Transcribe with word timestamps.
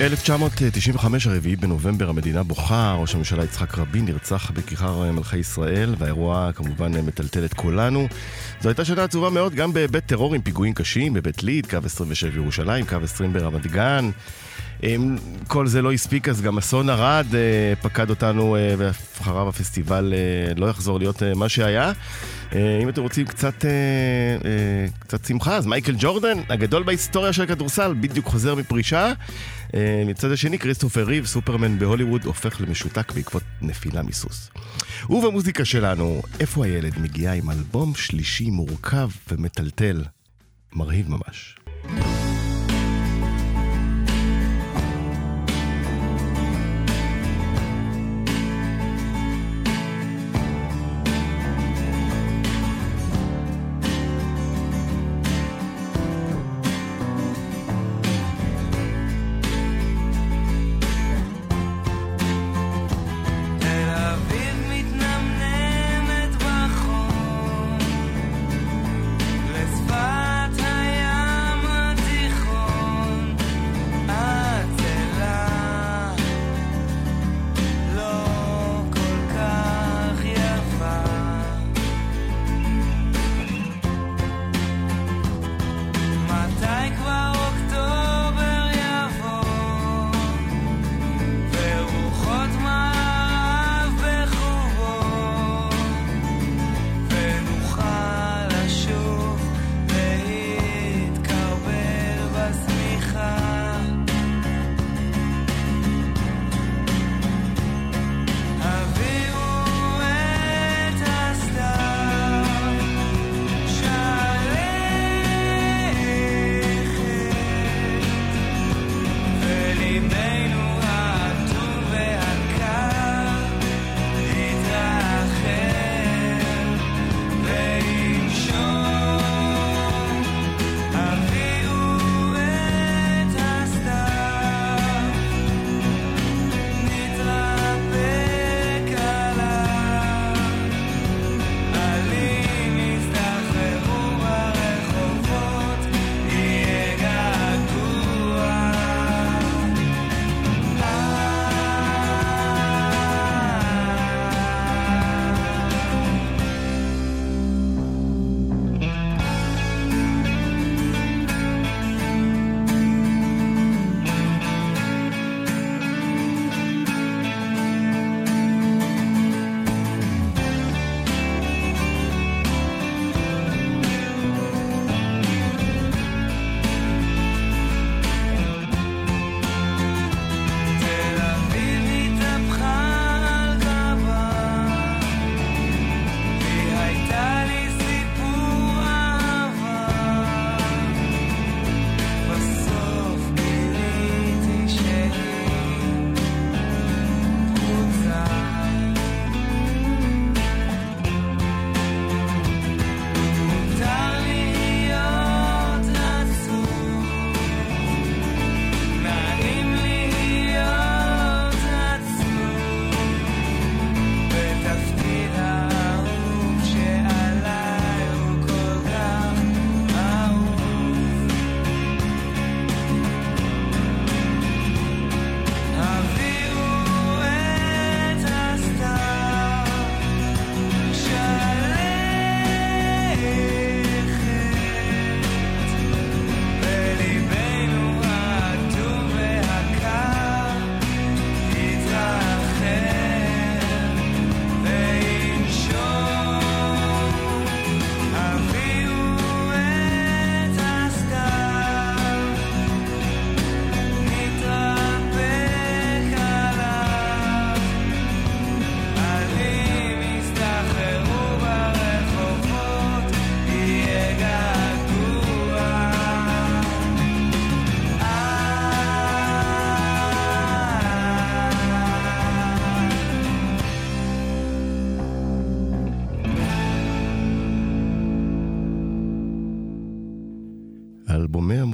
1995, 0.00 1.26
הרביעי 1.26 1.56
בנובמבר, 1.56 2.08
המדינה 2.08 2.42
בוכה, 2.42 2.96
ראש 2.98 3.14
הממשלה 3.14 3.44
יצחק 3.44 3.78
רבין 3.78 4.04
נרצח 4.04 4.50
בכיכר 4.50 5.12
מלכי 5.12 5.36
ישראל, 5.36 5.94
והאירוע 5.98 6.50
כמובן 6.54 6.92
מטלטל 6.92 7.44
את 7.44 7.54
כולנו. 7.54 8.08
זו 8.60 8.68
הייתה 8.68 8.84
שנה 8.84 9.04
עצובה 9.04 9.30
מאוד, 9.30 9.54
גם 9.54 9.72
בהיבט 9.72 10.06
טרור 10.06 10.34
עם 10.34 10.40
פיגועים 10.40 10.74
קשים, 10.74 11.14
בבית 11.14 11.42
ליד, 11.42 11.66
קו 11.66 11.78
27 11.84 12.30
בירושלים, 12.30 12.86
קו 12.86 12.96
20 13.04 13.32
ברמת 13.32 13.66
גן. 13.66 14.10
אם 14.82 15.16
כל 15.48 15.66
זה 15.66 15.82
לא 15.82 15.92
הספיק, 15.92 16.28
אז 16.28 16.40
גם 16.40 16.58
אסון 16.58 16.90
ערד 16.90 17.26
אה, 17.34 17.72
פקד 17.82 18.10
אותנו, 18.10 18.56
אה, 18.56 18.74
ואחריו 18.78 19.48
הפסטיבל 19.48 20.14
אה, 20.16 20.52
לא 20.56 20.66
יחזור 20.66 20.98
להיות 20.98 21.22
מה 21.36 21.48
שהיה. 21.48 21.92
אם 22.82 22.88
אתם 22.88 23.02
רוצים 23.02 23.26
קצת, 23.26 23.64
קצת 24.98 25.24
שמחה, 25.24 25.56
אז 25.56 25.66
מייקל 25.66 25.94
ג'ורדן, 25.98 26.38
הגדול 26.48 26.82
בהיסטוריה 26.82 27.32
של 27.32 27.42
הכדורסל, 27.42 27.94
בדיוק 28.00 28.26
חוזר 28.26 28.54
מפרישה. 28.54 29.12
מצד 30.06 30.32
השני, 30.32 30.58
כריסטופר 30.58 31.04
ריב, 31.04 31.26
סופרמן 31.26 31.78
בהוליווד, 31.78 32.24
הופך 32.24 32.60
למשותק 32.60 33.12
בעקבות 33.12 33.42
נפילה 33.62 34.02
מסוס. 34.02 34.50
ובמוזיקה 35.10 35.64
שלנו, 35.64 36.22
איפה 36.40 36.64
הילד 36.64 36.98
מגיע 36.98 37.32
עם 37.32 37.50
אלבום 37.50 37.94
שלישי 37.94 38.50
מורכב 38.50 39.08
ומטלטל, 39.30 40.04
מרהיב 40.72 41.10
ממש. 41.10 41.58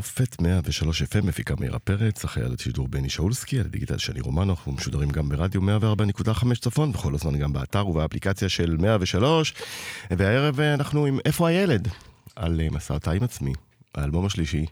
המופת 0.05 0.41
103 0.41 1.03
FM, 1.03 1.23
מפיקה 1.23 1.55
מאירה 1.61 1.79
פרץ, 1.79 2.25
אחראי 2.25 2.47
על 2.47 2.55
השידור 2.59 2.89
בני 2.89 3.11
שאולסקי, 3.11 3.61
על 3.61 3.67
הדיגיטל 3.67 3.99
שני 3.99 4.21
רומנו, 4.21 4.51
אנחנו 4.51 4.73
משודרים 4.73 5.11
גם 5.11 5.29
ברדיו 5.29 5.61
104.5 5.61 6.61
צפון, 6.61 6.91
וכל 6.91 7.15
הזמן 7.15 7.39
גם 7.39 7.53
באתר 7.53 7.89
ובאפליקציה 7.89 8.49
של 8.49 8.77
103, 8.77 9.55
והערב 10.11 10.61
אנחנו 10.61 11.07
עם 11.07 11.19
איפה 11.25 11.49
הילד? 11.49 11.89
על 12.37 12.61
מסע 12.71 12.95
אותה 12.95 13.13
עם 13.13 13.23
עצמי, 13.23 13.53
האלבום 13.95 14.27
השלישי. 14.27 14.67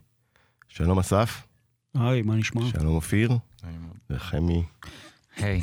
שלום 0.68 0.98
אסף. 0.98 1.42
היי, 1.94 2.22
מה 2.22 2.34
נשמע? 2.34 2.62
שלום 2.72 2.94
אופיר. 2.94 3.32
וחמי. 4.10 4.62
היי. 5.36 5.60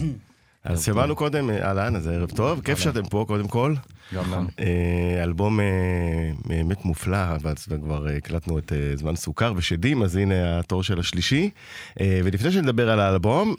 אז 0.63 0.85
שמענו 0.85 1.15
קודם, 1.15 1.49
אהלן, 1.49 1.95
אז 1.95 2.07
ערב 2.07 2.29
טוב, 2.31 2.61
כיף 2.61 2.79
שאתם 2.79 3.05
פה 3.05 3.25
קודם 3.27 3.47
כל. 3.47 3.75
גם 4.13 4.31
לנו. 4.31 4.47
אה, 4.59 5.23
אלבום 5.23 5.59
אה, 5.59 5.65
באמת 6.45 6.85
מופלא, 6.85 7.17
וכבר 7.69 8.07
אה, 8.07 8.17
הקלטנו 8.17 8.57
את 8.57 8.73
זמן 8.95 9.15
סוכר 9.15 9.53
ושדים, 9.55 10.03
אז 10.03 10.15
הנה 10.15 10.59
התור 10.59 10.83
של 10.83 10.99
השלישי. 10.99 11.49
ולפני 11.99 12.51
שנדבר 12.51 12.89
על 12.89 12.99
האלבום, 12.99 13.55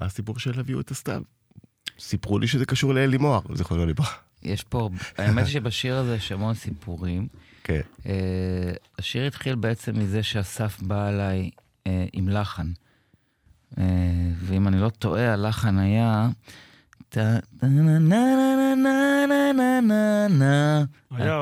מה 0.00 0.06
הסיפור 0.06 0.38
של 0.38 0.60
הביאו 0.60 0.80
את 0.80 0.90
הסתיו? 0.90 1.22
סיפרו 1.98 2.38
לי 2.38 2.46
שזה 2.46 2.66
קשור 2.66 2.94
לאלי 2.94 3.16
מוהר, 3.16 3.40
זיכרונו 3.54 3.86
לברכה. 3.86 4.16
יש 4.42 4.62
פה, 4.62 4.90
האמת 5.18 5.46
שבשיר 5.46 5.96
הזה 5.96 6.14
יש 6.16 6.32
המון 6.32 6.54
סיפורים. 6.54 7.28
כן. 7.64 7.80
השיר 8.98 9.26
התחיל 9.26 9.54
בעצם 9.54 9.98
מזה 9.98 10.22
שאסף 10.22 10.80
בא 10.80 11.08
אליי 11.08 11.50
עם 12.12 12.28
לחן. 12.28 12.66
ואם 14.40 14.68
אני 14.68 14.80
לא 14.80 14.88
טועה, 14.88 15.32
הלחן 15.32 15.78
היה... 15.78 16.28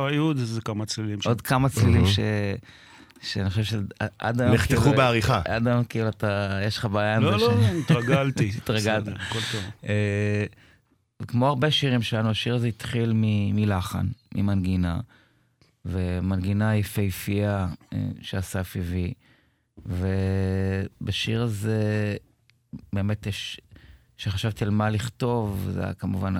היו 0.06 0.22
עוד 0.22 0.38
איזה 0.38 0.60
כמה 0.60 0.86
צלילים 0.86 1.18
עוד 1.24 1.40
כמה 1.40 1.68
צלילים 1.68 2.06
ש... 2.06 2.18
שאני 3.22 3.50
חושב 3.50 3.64
שעד 3.64 4.40
היום... 4.40 4.54
נחתכו 4.54 4.80
כאילו- 4.80 4.96
בעריכה. 4.96 5.42
עד 5.44 5.68
היום 5.68 5.84
כאילו 5.84 6.08
אתה, 6.08 6.58
יש 6.66 6.78
לך 6.78 6.84
בעיה 6.84 7.16
עם 7.16 7.22
לא, 7.22 7.38
זה. 7.38 7.44
לא, 7.44 7.54
לא, 7.54 7.66
התרגלתי. 7.66 8.52
התרגלת. 8.62 9.08
אה, 9.88 10.44
כמו 11.26 11.46
הרבה 11.46 11.70
שירים 11.70 12.02
שלנו, 12.02 12.30
השיר 12.30 12.54
הזה 12.54 12.66
התחיל 12.66 13.12
מלחן, 13.54 14.06
ממנגינה, 14.34 15.00
ומנגינה 15.84 16.76
יפהפייה 16.76 17.68
אה, 17.92 17.98
שאסף 18.22 18.76
הביא. 18.76 19.12
ובשיר 19.78 21.42
הזה 21.42 22.16
באמת 22.92 23.26
יש, 23.26 23.60
כשחשבתי 24.16 24.64
על 24.64 24.70
מה 24.70 24.90
לכתוב, 24.90 25.68
זה 25.72 25.84
היה 25.84 25.94
כמובן 25.94 26.34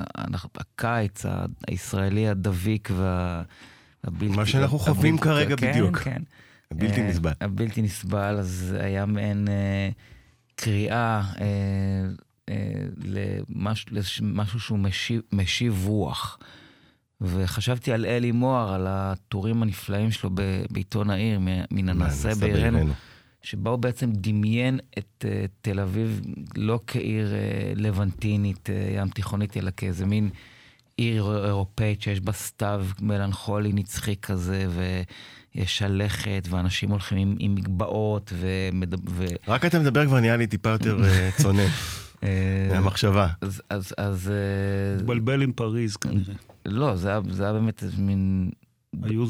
הקיץ 0.57 1.23
הישראלי 1.69 2.29
הדביק 2.29 2.91
והבלתי... 2.93 4.37
מה 4.37 4.47
שאנחנו 4.47 4.79
חווים 4.79 5.19
כרגע 5.19 5.57
כן, 5.57 5.71
בדיוק. 5.71 5.99
כן. 5.99 6.23
הבלתי 6.71 7.01
אה, 7.01 7.09
נסבל. 7.09 7.33
הבלתי 7.41 7.83
נסבל, 7.83 8.37
אז 8.39 8.77
היה 8.81 9.07
מעין 9.07 9.49
אה, 9.49 9.89
קריאה 10.57 11.23
אה, 11.41 11.45
אה, 12.49 12.55
למש, 13.05 13.87
למשהו 14.21 14.61
שהוא 14.61 14.79
משיב, 14.79 15.23
משיב 15.33 15.87
רוח. 15.87 16.39
וחשבתי 17.21 17.93
על 17.93 18.07
אלי 18.07 18.33
מוהר, 18.33 18.75
על 18.75 18.87
הטורים 18.89 19.63
הנפלאים 19.63 20.11
שלו 20.11 20.31
בעיתון 20.71 21.11
העיר, 21.11 21.39
מן 21.71 21.89
הנעשה 21.89 22.35
בעירנו. 22.35 22.93
שבה 23.45 23.71
הוא 23.71 23.79
בעצם 23.79 24.13
דמיין 24.13 24.79
את 24.99 25.25
uh, 25.25 25.49
תל 25.63 25.81
אביב 25.81 26.21
לא 26.57 26.81
כעיר 26.87 27.27
uh, 27.27 27.81
לבנטינית, 27.81 28.69
uh, 28.69 28.99
ים 28.99 29.09
תיכונית, 29.09 29.57
אלא 29.57 29.71
כאיזה 29.77 30.07
מין 30.07 30.31
עיר 30.97 31.47
אירופאית 31.47 32.03
שיש 32.03 32.21
בה 32.21 32.33
סתיו 32.33 32.87
מלנכולי 33.01 33.73
נצחי 33.73 34.17
כזה, 34.17 34.67
ויש 35.55 35.79
שלכת, 35.79 36.49
ואנשים 36.51 36.91
הולכים 36.91 37.19
עם, 37.19 37.37
עם 37.39 37.55
מגבעות, 37.55 38.33
ומדבר... 38.37 39.13
ו... 39.15 39.25
רק 39.49 39.65
אתה 39.65 39.79
מדבר 39.79 40.07
כבר 40.07 40.21
נהיה 40.21 40.37
לי 40.37 40.47
טיפה 40.47 40.71
יותר 40.71 40.99
צונן. 41.43 41.69
מהמחשבה. 42.71 43.29
אז... 43.41 43.63
אז, 43.71 43.95
אז 43.99 44.33
התבלבל 44.97 45.43
עם 45.43 45.53
פריז 45.53 45.97
כנראה. 45.97 46.35
לא, 46.67 46.97
זה 46.97 47.09
היה, 47.09 47.21
זה 47.31 47.45
היה 47.45 47.53
באמת 47.53 47.83
איזה 47.83 48.03
מין... 48.03 48.51
היו, 49.03 49.27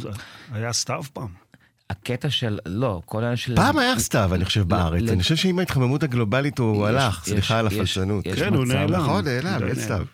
היה 0.53 0.73
סתיו 0.73 1.03
פעם. 1.13 1.44
הקטע 1.91 2.31
של, 2.31 2.59
לא, 2.67 3.01
כל 3.05 3.19
העניין 3.19 3.37
של... 3.37 3.57
פעם 3.57 3.79
היה 3.79 3.99
סתיו, 3.99 4.35
אני 4.35 4.45
חושב, 4.45 4.69
בארץ. 4.69 5.11
אני 5.11 5.23
חושב 5.23 5.37
שעם 5.37 5.59
ההתחממות 5.59 6.03
הגלובלית 6.03 6.59
הוא 6.59 6.87
הלך, 6.87 7.25
סליחה 7.25 7.59
על 7.59 7.67
הפלסנות. 7.67 8.25
כן, 8.37 8.55
הוא 8.55 8.67
נעלם. 8.67 9.01
נכון, 9.01 9.25
נעלם, 9.25 9.69
אין 9.69 9.75
סתיו. 9.75 10.07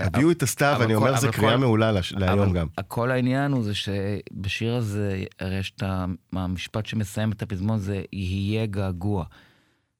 הביאו 0.00 0.30
את 0.30 0.42
הסתיו, 0.42 0.80
אני 0.82 0.94
אומר, 0.94 1.16
זו 1.16 1.28
קריאה 1.32 1.56
מעולה 1.56 1.92
להיום 2.10 2.52
גם. 2.52 2.66
כל 2.88 3.10
העניין 3.10 3.52
הוא 3.52 3.64
זה 3.64 3.72
שבשיר 3.74 4.74
הזה, 4.74 5.24
הרי 5.40 5.58
יש 5.58 5.72
את 5.76 5.82
המשפט 6.32 6.86
שמסיים 6.86 7.32
את 7.32 7.42
הפזמון, 7.42 7.78
זה 7.78 8.02
יהיה 8.12 8.66
געגוע. 8.66 9.24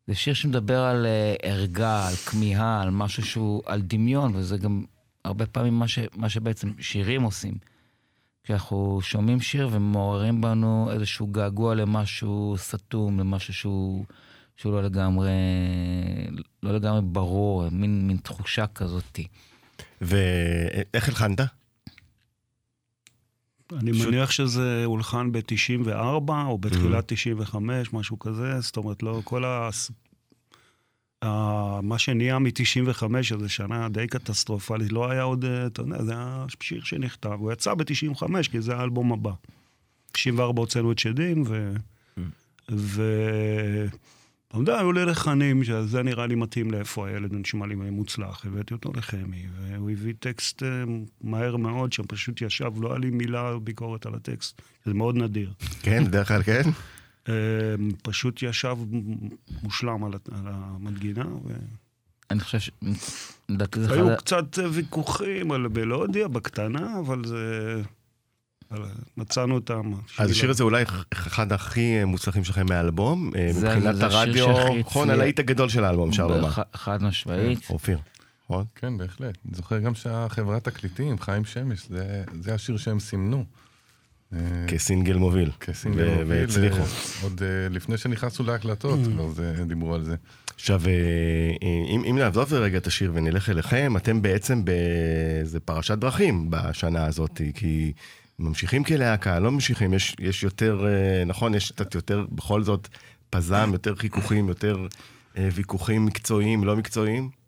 זה 0.06 0.14
שיר 0.14 0.34
שמדבר 0.34 0.78
על 0.78 1.06
ערגה, 1.42 2.08
על 2.08 2.14
כמיהה, 2.14 2.82
על 2.82 2.90
משהו 2.90 3.24
שהוא, 3.24 3.62
על 3.66 3.80
דמיון, 3.80 4.32
וזה 4.34 4.58
גם 4.58 4.84
הרבה 5.24 5.46
פעמים 5.46 5.82
מה 6.16 6.28
שבעצם 6.28 6.70
שירים 6.78 7.22
עושים. 7.22 7.54
כשאנחנו 8.44 8.98
שומעים 9.02 9.40
שיר 9.40 9.68
ומעוררים 9.72 10.40
בנו 10.40 10.90
איזשהו 10.92 11.26
געגוע 11.26 11.74
למשהו 11.74 12.54
סתום, 12.58 13.20
למשהו 13.20 13.54
שהוא, 13.54 14.04
שהוא 14.56 14.72
לא 14.72 14.82
לגמרי, 14.82 15.30
לא 16.62 16.72
לגמרי 16.72 17.00
ברור, 17.04 17.68
מין, 17.70 18.06
מין 18.06 18.16
תחושה 18.16 18.66
כזאתי. 18.66 19.26
ואיך 20.00 21.08
הלחנת? 21.08 21.40
אני 23.72 23.92
פשוט... 23.92 24.06
מניח 24.06 24.30
שזה 24.30 24.84
הולחן 24.84 25.32
ב-94 25.32 26.30
או 26.46 26.58
בתחילת 26.58 27.04
95, 27.06 27.88
mm-hmm. 27.88 27.96
משהו 27.96 28.18
כזה, 28.18 28.60
זאת 28.60 28.76
אומרת, 28.76 29.02
לא 29.02 29.20
כל 29.24 29.44
ה... 31.22 31.80
מה 31.82 31.98
שנהיה 31.98 32.38
מ-95, 32.38 33.22
שזו 33.22 33.48
שנה 33.48 33.88
די 33.88 34.06
קטסטרופלית, 34.06 34.92
לא 34.92 35.10
היה 35.10 35.22
עוד, 35.22 35.44
אה, 35.44 35.66
אתה 35.66 35.82
יודע, 35.82 36.02
זה 36.02 36.12
היה 36.12 36.44
שיר 36.60 36.84
שנכתב, 36.84 37.36
הוא 37.38 37.52
יצא 37.52 37.74
ב-95, 37.74 38.50
כי 38.50 38.60
זה 38.60 38.76
האלבום 38.76 39.12
הבא. 39.12 39.32
94 40.12 40.60
הוצאנו 40.60 40.92
את 40.92 40.98
שדים, 40.98 41.42
ו... 41.46 41.72
ו... 42.70 43.02
אתה 44.48 44.58
יודע, 44.58 44.78
היו 44.78 44.92
לי 44.92 45.04
לחנים, 45.04 45.64
שזה 45.64 46.02
נראה 46.02 46.26
לי 46.26 46.34
מתאים 46.34 46.70
לאיפה 46.70 47.08
הילד, 47.08 47.32
נשמע 47.32 47.66
לי 47.66 47.74
מוצלח, 47.74 48.46
הבאתי 48.46 48.74
אותו 48.74 48.92
לחמי, 48.94 49.46
והוא 49.56 49.90
הביא 49.90 50.14
טקסט 50.20 50.62
אה, 50.62 50.68
מהר 51.20 51.56
מאוד, 51.56 51.92
שם 51.92 52.02
פשוט 52.06 52.42
ישב, 52.42 52.70
לא 52.80 52.90
היה 52.90 52.98
לי 52.98 53.10
מילה 53.10 53.58
ביקורת 53.58 54.06
על 54.06 54.14
הטקסט, 54.14 54.62
זה 54.84 54.94
מאוד 54.94 55.16
נדיר. 55.16 55.52
כן, 55.82 56.04
בדרך 56.04 56.28
כלל 56.28 56.42
כן? 56.42 56.62
פשוט 58.02 58.42
ישב 58.42 58.76
מושלם 59.62 60.04
על 60.04 60.12
המנגינה. 60.32 61.26
ו... 61.44 61.52
אני 62.30 62.40
חושב 62.40 62.58
ש... 62.58 62.70
היו 63.74 64.16
קצת 64.18 64.58
ויכוחים 64.72 65.52
על 65.52 65.68
מלודיה 65.68 66.28
בקטנה, 66.28 66.98
אבל 66.98 67.24
זה... 67.24 67.82
מצאנו 69.16 69.54
אותם. 69.54 69.92
אז 70.18 70.30
השיר 70.30 70.50
הזה 70.50 70.62
אולי 70.62 70.84
אחד 71.12 71.52
הכי 71.52 72.04
מוצלחים 72.04 72.44
שלכם 72.44 72.66
מהאלבום, 72.68 73.30
אה, 73.36 73.50
מבחינת 73.56 74.00
הרדיו, 74.00 74.46
נכון, 74.78 75.10
הלהיט 75.10 75.38
הגדול 75.38 75.68
של 75.68 75.84
האלבום, 75.84 76.08
אפשר 76.08 76.26
לומר. 76.26 76.50
חד 76.74 77.02
משמעית. 77.02 77.70
אופיר. 77.70 77.98
נכון? 78.44 78.64
כן, 78.74 78.98
בהחלט. 78.98 79.38
אני 79.46 79.56
זוכר 79.56 79.78
גם 79.78 79.94
שהחברת 79.94 80.64
תקליטים, 80.64 81.18
חיים 81.18 81.44
שמש, 81.44 81.88
זה 82.40 82.54
השיר 82.54 82.76
שהם 82.76 83.00
סימנו. 83.00 83.44
כסינגל 84.66 85.16
מוביל. 85.16 85.50
כסינגל 85.60 86.08
מוביל. 86.08 86.40
והצליחו. 86.40 86.82
עוד 87.22 87.42
לפני 87.70 87.98
שנכנסנו 87.98 88.46
להקלטות, 88.46 88.98
כבר 89.04 89.32
דיברו 89.66 89.94
על 89.94 90.04
זה. 90.04 90.14
עכשיו, 90.54 90.82
אם 92.10 92.18
נעזוב 92.18 92.54
רגע 92.54 92.78
את 92.78 92.86
השיר 92.86 93.10
ונלך 93.14 93.50
אליכם, 93.50 93.96
אתם 93.96 94.22
בעצם 94.22 94.64
באיזה 94.64 95.60
פרשת 95.60 95.98
דרכים 95.98 96.46
בשנה 96.50 97.06
הזאת, 97.06 97.40
כי 97.54 97.92
ממשיכים 98.38 98.84
כלהקה, 98.84 99.38
לא 99.38 99.50
ממשיכים, 99.50 99.94
יש, 99.94 100.16
יש 100.20 100.42
יותר, 100.42 100.84
נכון, 101.26 101.54
יש 101.54 101.72
קצת 101.72 101.94
יותר, 101.94 102.26
בכל 102.32 102.62
זאת, 102.62 102.88
פזם, 103.30 103.70
יותר 103.72 103.96
חיכוכים, 103.96 104.48
יותר 104.48 104.86
ויכוחים 105.36 106.04
מקצועיים, 106.06 106.64
לא 106.64 106.76
מקצועיים? 106.76 107.39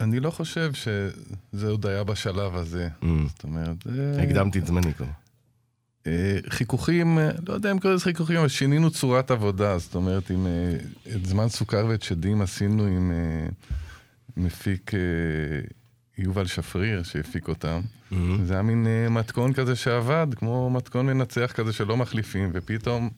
אני 0.00 0.20
לא 0.20 0.30
חושב 0.30 0.72
שזה 0.72 1.68
עוד 1.68 1.86
היה 1.86 2.04
בשלב 2.04 2.56
הזה. 2.56 2.88
זאת 3.28 3.44
אומרת... 3.44 3.76
הקדמתי 4.22 4.58
את 4.58 4.66
זמני 4.66 4.94
כבר. 4.94 5.06
חיכוכים, 6.48 7.18
לא 7.48 7.54
יודע 7.54 7.70
אם 7.70 7.78
קוראים 7.78 7.96
לזה 7.96 8.04
חיכוכים, 8.04 8.36
אבל 8.36 8.48
שינינו 8.48 8.90
צורת 8.90 9.30
עבודה. 9.30 9.78
זאת 9.78 9.94
אומרת, 9.94 10.30
עם, 10.30 10.46
את 11.16 11.26
זמן 11.26 11.48
סוכר 11.48 11.86
ואת 11.88 12.02
שדים 12.02 12.42
עשינו 12.42 12.86
עם 12.86 13.12
מפיק 14.36 14.90
יובל 16.18 16.46
שפריר, 16.46 17.02
שהפיק 17.02 17.48
אותם. 17.48 17.80
זה 18.44 18.52
היה 18.52 18.62
מין 18.62 18.86
מתכון 19.10 19.52
כזה 19.52 19.76
שעבד, 19.76 20.26
כמו 20.36 20.70
מתכון 20.70 21.06
מנצח 21.06 21.52
כזה 21.54 21.72
שלא 21.72 21.96
מחליפים, 21.96 22.50
ופתאום 22.52 23.10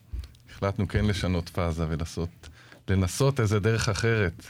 החלטנו 0.51 0.89
כן 0.89 1.05
לשנות 1.05 1.49
פאזה 1.49 1.87
ולנסות 1.89 2.49
לנסות 2.89 3.41
איזה 3.41 3.61
דרך 3.61 3.89
אחרת. 3.89 4.47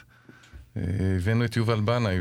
הבאנו 1.16 1.45
את 1.45 1.56
יובל 1.56 1.80
בנאי, 1.80 2.18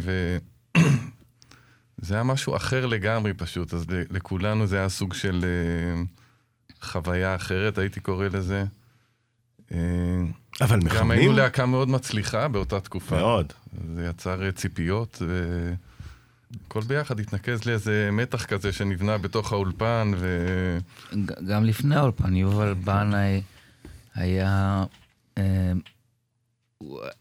וזה 2.01 2.13
היה 2.13 2.23
משהו 2.23 2.55
אחר 2.55 2.85
לגמרי 2.85 3.33
פשוט, 3.33 3.73
אז 3.73 3.85
לכולנו 3.89 4.67
זה 4.67 4.77
היה 4.77 4.89
סוג 4.89 5.13
של 5.13 5.45
חוויה 6.81 7.35
אחרת, 7.35 7.77
הייתי 7.77 7.99
קורא 7.99 8.27
לזה. 8.27 8.65
אה, 9.71 9.77
אבל 10.61 10.79
גם 10.79 10.85
מכוונים? 10.85 11.11
היינו 11.11 11.33
להקה 11.33 11.65
מאוד 11.65 11.89
מצליחה 11.89 12.47
באותה 12.47 12.79
תקופה. 12.79 13.15
מאוד. 13.15 13.53
זה 13.95 14.05
יצר 14.09 14.45
אה, 14.45 14.51
ציפיות, 14.51 15.21
והכל 16.67 16.81
ביחד 16.81 17.19
התנקז 17.19 17.65
לאיזה 17.65 18.09
מתח 18.11 18.45
כזה 18.45 18.71
שנבנה 18.71 19.17
בתוך 19.17 19.51
האולפן, 19.51 20.11
ו... 20.17 20.77
גם 21.47 21.63
לפני 21.63 21.95
האולפן, 21.95 22.35
יובל 22.35 22.73
בנאי 22.73 23.41
היה... 24.15 24.83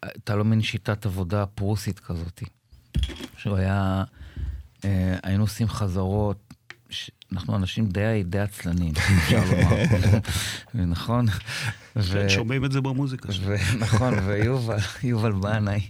הייתה 0.03 0.37
לו 0.37 0.45
מין 0.45 0.63
שיטת 0.63 1.07
עבודה 1.07 1.47
פרוסית 1.47 2.01
כזאת. 2.01 2.43
שהוא 3.37 3.57
היה... 3.57 4.05
אה, 4.85 5.17
היינו 5.23 5.43
עושים 5.45 5.69
חזרות, 5.69 6.55
ש- 6.91 7.11
אנחנו 7.33 7.57
אנשים 7.57 7.87
די, 7.87 8.23
די 8.27 8.39
עצלנים, 8.41 8.93
אפשר 9.19 9.43
לומר. 9.51 9.83
נכון? 10.93 11.27
ו- 11.97 12.13
כן, 12.13 12.29
שומעים 12.29 12.65
את 12.65 12.73
זה 12.73 12.81
במוזיקה. 12.81 13.29
ו- 13.41 13.57
נכון, 13.79 14.15
ויובל, 14.27 14.77
יובל 15.03 15.33
בנאי, 15.33 15.81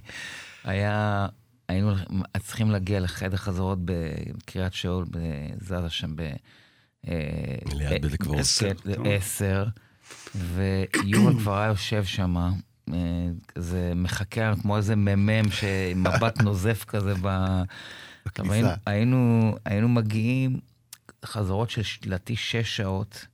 היה, 0.64 1.26
היינו 1.69 1.95
צריכים 2.43 2.71
להגיע 2.71 3.00
לחדר 3.00 3.37
חזרות 3.37 3.78
בקריית 3.85 4.75
שאול, 4.75 5.04
בזזה 5.11 5.90
שם 5.90 6.16
ב... 6.16 6.21
אה, 7.09 7.14
ליד 7.75 8.02
בית 8.02 8.14
הקברות. 8.14 8.38
עשר, 9.04 9.66
ויובל 10.35 11.38
כבר 11.38 11.59
היה 11.59 11.69
יושב 11.69 12.04
שם, 12.04 12.37
כזה 13.49 13.93
מחכה 13.97 14.41
לנו 14.41 14.57
כמו 14.57 14.76
איזה 14.76 14.97
מ"מ 14.97 15.50
שמבט 15.50 16.43
נוזף 16.43 16.85
כזה 16.85 17.14
ב... 17.23 17.29
היינו. 18.38 18.69
היינו, 18.87 19.55
היינו 19.64 19.88
מגיעים 19.88 20.61
חזרות 21.25 21.71
של 21.71 21.83
לדעתי 22.07 22.37
שש 22.37 22.76
שעות, 22.76 23.26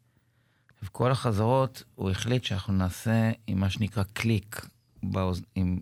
וכל 0.83 1.11
החזרות 1.11 1.83
הוא 1.95 2.11
החליט 2.11 2.45
שאנחנו 2.45 2.73
נעשה 2.73 3.31
עם 3.47 3.61
מה 3.61 3.71
שנקרא 3.71 4.03
קליק, 4.13 4.67
באוז... 5.03 5.43
עם, 5.55 5.81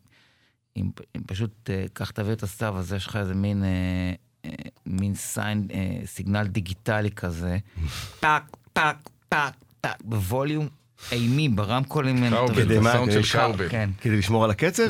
עם, 0.75 0.91
עם 1.15 1.23
פשוט, 1.27 1.71
אה, 1.71 1.85
קח 1.93 2.11
תעביר 2.11 2.33
את 2.33 2.43
הסתיו, 2.43 2.79
אז 2.79 2.93
יש 2.93 3.07
לך 3.07 3.17
איזה 3.17 3.35
מין, 3.35 3.65
אה, 3.65 4.13
אה, 4.45 4.51
מין 4.87 5.15
sign, 5.14 5.69
אה, 5.71 6.01
סיגנל 6.07 6.47
דיגיטלי 6.47 7.11
כזה, 7.11 7.59
טק, 8.21 8.43
טק, 8.73 8.97
טק, 9.29 9.55
טק, 9.81 9.97
בווליום 10.05 10.69
אימי, 11.12 11.49
ברמקולים. 11.49 12.17
כדי 12.55 12.78
מה? 12.78 12.95
כדי. 13.07 13.69
כן. 13.69 13.90
כדי 14.00 14.17
לשמור 14.19 14.45
על 14.45 14.50
הקצב? 14.50 14.83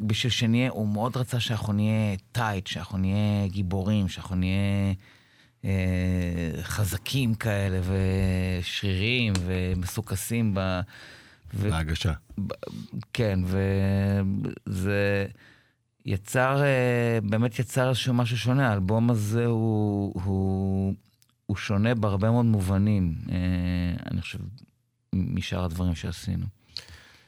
ובשביל 0.00 0.30
שנהיה, 0.30 0.70
הוא 0.70 0.88
מאוד 0.88 1.16
רצה 1.16 1.40
שאנחנו 1.40 1.72
נהיה 1.72 2.16
טייט, 2.32 2.66
שאנחנו 2.66 2.98
נהיה 2.98 3.46
גיבורים, 3.46 4.08
שאנחנו 4.08 4.36
נהיה 4.36 4.92
אה, 5.64 6.62
חזקים 6.62 7.34
כאלה, 7.34 7.80
ושרירים, 8.60 9.32
ומסוכסים 9.46 10.54
ב... 10.54 10.80
בהגשה. 11.54 12.12
כן, 13.12 13.40
וזה 14.66 15.26
יצר, 16.06 16.62
אה, 16.62 17.18
באמת 17.22 17.58
יצר 17.58 17.88
איזשהו 17.88 18.14
משהו 18.14 18.38
שונה. 18.38 18.70
האלבום 18.70 19.10
הזה 19.10 19.46
הוא, 19.46 20.12
הוא, 20.24 20.94
הוא 21.46 21.56
שונה 21.56 21.94
בהרבה 21.94 22.30
מאוד 22.30 22.46
מובנים, 22.46 23.14
אה, 23.32 23.36
אני 24.10 24.20
חושב, 24.20 24.38
משאר 25.14 25.64
הדברים 25.64 25.94
שעשינו. 25.94 26.46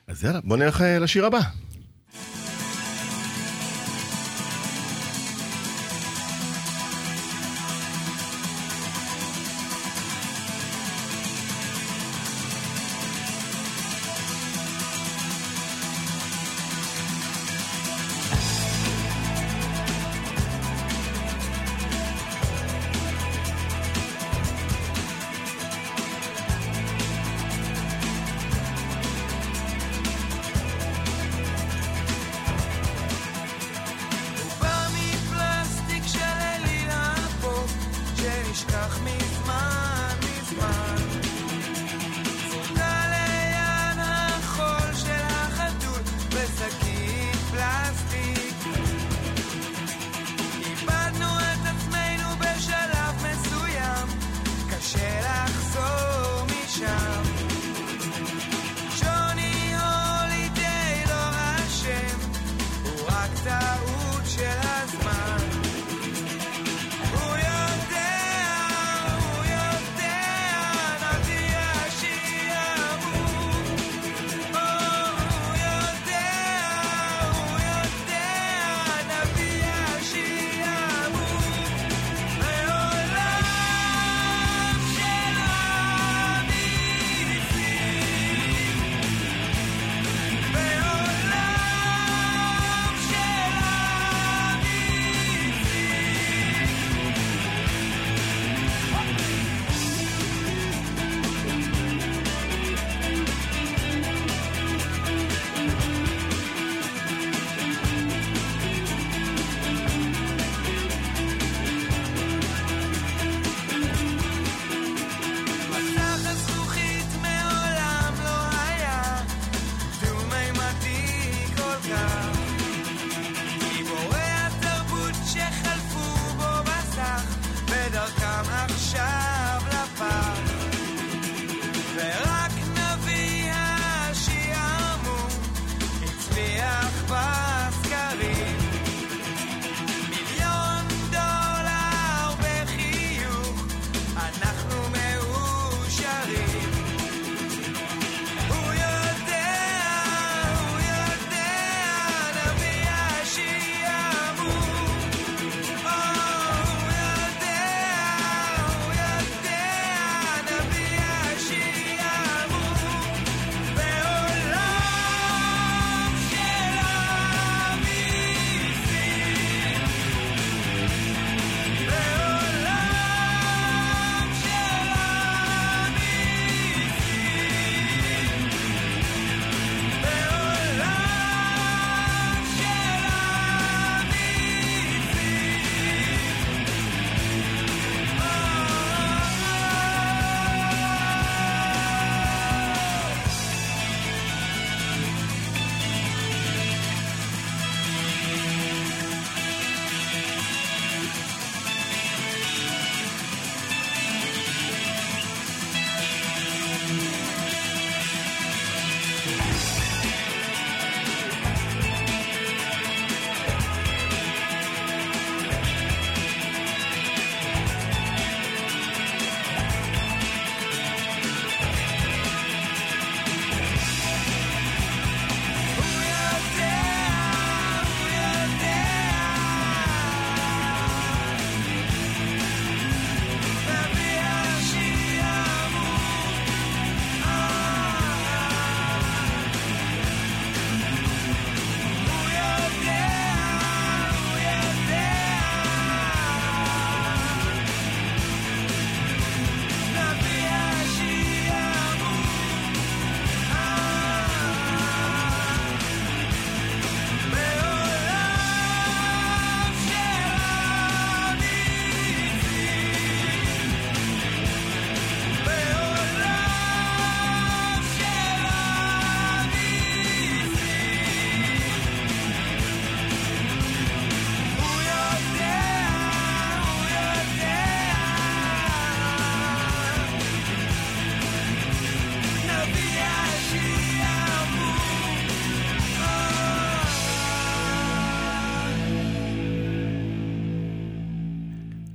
אז 0.06 0.24
יאללה, 0.24 0.40
בוא 0.40 0.56
נלך 0.56 0.80
אה, 0.80 0.98
לשיר 0.98 1.26
הבא. 1.26 1.40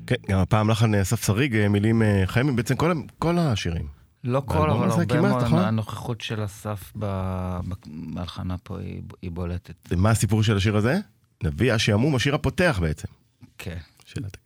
כן, 0.08 0.16
גם 0.30 0.40
הפעם 0.40 0.70
לחן 0.70 0.96
אסף 0.96 1.26
שריג, 1.26 1.56
אה, 1.56 1.70
מילים 1.70 2.02
אה, 2.02 2.24
חיים, 2.26 2.56
בעצם 2.56 2.76
כל, 2.76 2.92
כל 3.20 3.38
השירים. 3.40 3.88
לא 4.24 4.42
כל, 4.46 4.70
אבל 4.70 4.90
הרבה 4.90 5.22
מאוד 5.22 5.44
נכון? 5.44 5.60
מהנוכחות 5.60 6.22
של 6.22 6.46
אסף 6.46 6.92
ב- 6.96 7.06
ב- 7.70 7.74
בהלחנה 8.16 8.56
פה 8.64 8.80
היא, 8.80 9.02
היא 9.22 9.32
בולטת. 9.32 9.74
מה 9.98 10.10
הסיפור 10.10 10.44
של 10.44 10.58
השיר 10.58 10.78
הזה? 10.78 10.98
נביא 11.44 11.74
השעמום, 11.74 12.16
השיר 12.16 12.36
הפותח 12.36 12.78
בעצם. 12.82 13.08
כן. 13.58 13.78
של 14.06 14.26
הת- 14.26 14.38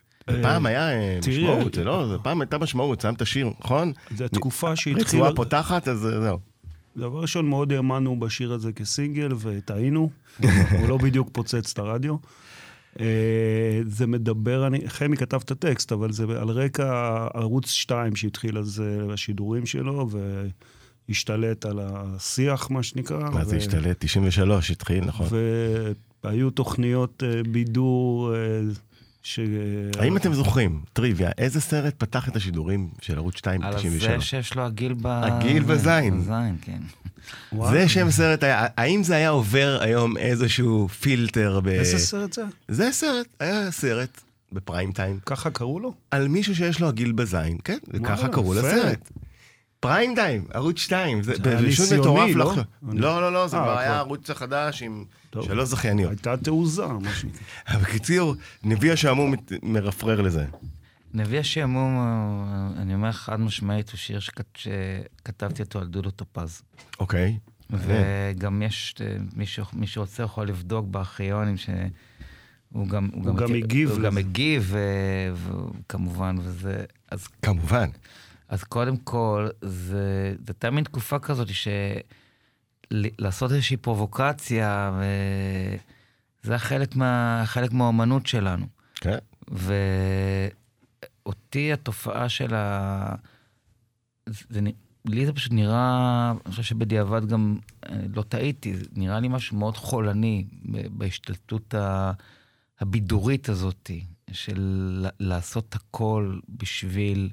פעם 0.41 0.65
היה 0.65 0.89
אה, 0.91 1.19
משמעות, 1.27 1.65
אה, 1.77 1.79
זה 1.79 1.83
לא, 1.83 2.17
פעם 2.23 2.41
הייתה 2.41 2.57
משמעות, 2.57 3.01
שמת 3.01 3.25
שיר, 3.25 3.49
נכון? 3.59 3.91
זו 4.15 4.27
תקופה 4.27 4.75
שהתחילה... 4.75 5.01
רצועה 5.03 5.33
פותחת, 5.35 5.87
אז 5.87 6.05
אה, 6.05 6.21
זהו. 6.21 6.39
דבר 6.97 7.21
ראשון, 7.21 7.49
מאוד 7.49 7.73
האמנו 7.73 8.19
בשיר 8.19 8.53
הזה 8.53 8.71
כסינגל, 8.73 9.29
וטעינו. 9.39 10.09
הוא 10.79 10.87
לא 10.89 10.97
בדיוק 10.97 11.29
פוצץ 11.31 11.71
את 11.73 11.79
הרדיו. 11.79 12.15
אה, 12.99 13.81
זה 13.87 14.07
מדבר, 14.07 14.67
אני, 14.67 14.89
חמי 14.89 15.17
כתב 15.17 15.39
את 15.43 15.51
הטקסט, 15.51 15.91
אבל 15.91 16.11
זה 16.11 16.23
על 16.23 16.49
רקע 16.49 17.27
ערוץ 17.33 17.69
2 17.69 18.15
שהתחיל 18.15 18.57
אז 18.57 18.83
אה, 18.85 19.13
השידורים 19.13 19.65
שלו, 19.65 20.09
והשתלט 21.09 21.65
על 21.65 21.79
השיח, 21.83 22.71
מה 22.71 22.83
שנקרא. 22.83 23.29
מה 23.29 23.45
זה 23.45 23.55
ו- 23.55 23.57
השתלט? 23.57 23.97
93 23.99 24.71
התחיל, 24.71 25.05
נכון. 25.05 25.27
והיו 26.23 26.49
תוכניות 26.49 27.23
אה, 27.23 27.41
בידור 27.51 28.33
ש... 29.23 29.39
האם 29.99 30.17
אתם 30.17 30.33
זוכרים, 30.33 30.81
טריוויה, 30.93 31.29
איזה 31.37 31.61
סרט 31.61 31.93
פתח 31.97 32.29
את 32.29 32.35
השידורים 32.35 32.89
של 33.01 33.17
ערוץ 33.17 33.37
2 33.37 33.63
על 33.63 33.73
ב-93? 33.73 33.81
זה 33.99 34.21
שיש 34.21 34.55
לו 34.55 34.63
הגיל 34.65 34.93
ב... 35.01 35.07
הגיל 35.07 35.63
בזין. 35.63 36.21
בזין, 36.21 36.55
כן. 36.61 36.79
זה 37.71 37.89
שם 37.89 38.11
סרט 38.11 38.43
היה, 38.43 38.67
האם 38.77 39.03
זה 39.03 39.15
היה 39.15 39.29
עובר 39.29 39.77
היום 39.81 40.17
איזשהו 40.17 40.87
פילטר 40.87 41.59
ב... 41.63 41.67
איזה 41.67 41.99
סרט 41.99 42.33
זה? 42.33 42.43
זה 42.67 42.89
סרט, 42.91 43.27
היה 43.39 43.71
סרט 43.71 44.21
בפריים 44.51 44.91
טיים, 44.91 45.19
ככה 45.25 45.49
קראו 45.49 45.79
לו? 45.79 45.93
על 46.11 46.27
מישהו 46.27 46.55
שיש 46.55 46.79
לו 46.79 46.87
הגיל 46.87 47.11
בזין, 47.11 47.57
כן, 47.63 47.77
וככה 47.87 48.27
קראו. 48.27 48.53
לסרט. 48.53 49.09
פריים 49.79 50.15
טיים, 50.15 50.45
ערוץ 50.53 50.77
2, 50.77 51.23
זה 51.23 51.33
פשוט 51.67 51.91
מטורף 51.91 52.35
לא? 52.35 52.55
לא, 52.93 53.21
לא, 53.21 53.33
לא, 53.33 53.47
זה 53.47 53.57
אה, 53.57 53.63
כבר 53.63 53.77
היה 53.77 53.89
כבר. 53.89 53.97
ערוץ 53.97 54.29
החדש 54.29 54.81
עם 54.83 55.03
טוב. 55.31 55.45
שלוש 55.45 55.69
זכייניות. 55.69 56.09
הייתה 56.11 56.37
תעוזה, 56.37 56.87
מה 56.87 57.13
שנקרא. 57.13 57.77
בקיצור, 57.83 58.35
נביא 58.63 58.91
השעמום 58.93 59.31
מת- 59.31 59.51
מרפרר 59.63 60.21
לזה. 60.21 60.45
נביא 61.13 61.39
השעמום, 61.39 61.99
אני 62.77 62.93
אומר 62.93 63.11
חד 63.11 63.39
משמעית, 63.39 63.89
הוא 63.89 63.97
שיר 63.97 64.19
שכת- 64.19 64.57
שכתבתי 64.57 65.61
אותו 65.61 65.79
על 65.79 65.87
דודו 65.87 66.11
טופז. 66.11 66.61
אוקיי. 66.99 67.37
וגם 67.69 68.61
יש, 68.61 68.95
מי, 69.35 69.45
ש... 69.45 69.59
מי 69.73 69.87
שרוצה 69.87 70.23
יכול 70.23 70.47
לבדוק 70.47 70.85
בארכיונים 70.87 71.57
שהוא 71.57 72.87
גם... 72.87 73.09
הוא 73.13 73.35
גם 73.35 73.53
הגיב 73.55 73.91
הוא 73.91 73.99
גם. 74.01 74.17
הגיב, 74.17 74.75
אה, 74.75 75.33
וכמובן, 75.79 76.35
וזה... 76.39 76.83
אז, 77.11 77.27
כמובן. 77.41 77.89
אז 78.49 78.63
קודם 78.63 78.97
כל, 78.97 79.47
זה, 79.61 79.97
זה 80.37 80.43
הייתה 80.47 80.69
מין 80.71 80.83
תקופה 80.83 81.19
כזאת 81.19 81.47
ש... 81.53 81.67
לעשות 82.91 83.51
איזושהי 83.51 83.77
פרובוקציה, 83.77 84.91
וזה 86.43 86.57
חלק, 86.57 86.95
מה, 86.95 87.43
חלק 87.45 87.71
מהאומנות 87.71 88.27
שלנו. 88.27 88.65
כן. 88.95 89.17
ואותי 91.25 91.73
התופעה 91.73 92.29
של 92.29 92.53
ה... 92.53 93.15
זה, 94.29 94.59
לי 95.05 95.25
זה 95.25 95.33
פשוט 95.33 95.51
נראה, 95.53 96.31
אני 96.45 96.51
חושב 96.51 96.63
שבדיעבד 96.63 97.25
גם 97.25 97.57
אה, 97.89 97.95
לא 98.15 98.21
טעיתי, 98.21 98.77
זה 98.77 98.85
נראה 98.95 99.19
לי 99.19 99.27
משהו 99.27 99.57
מאוד 99.57 99.77
חולני 99.77 100.45
בהשתלטות 100.91 101.73
ה- 101.73 102.11
הבידורית 102.79 103.49
הזאת, 103.49 103.91
של 104.31 105.07
לעשות 105.19 105.75
הכל 105.75 106.39
בשביל 106.49 107.29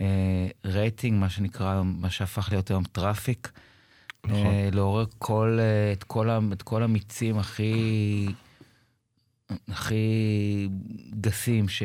אה, 0.00 0.46
רייטינג, 0.64 1.20
מה 1.20 1.28
שנקרא, 1.30 1.82
מה 1.82 2.10
שהפך 2.10 2.48
להיות 2.50 2.70
היום 2.70 2.84
traffic. 2.84 3.52
נכון. 4.26 4.46
אה, 4.46 4.68
לעורר 4.72 5.04
כל, 5.18 5.58
אה, 5.60 5.92
את, 5.92 6.04
כל, 6.04 6.28
את 6.52 6.62
כל 6.62 6.82
המיצים 6.82 7.38
הכי... 7.38 8.26
הכי 9.68 10.68
גסים 11.20 11.68
ש... 11.68 11.82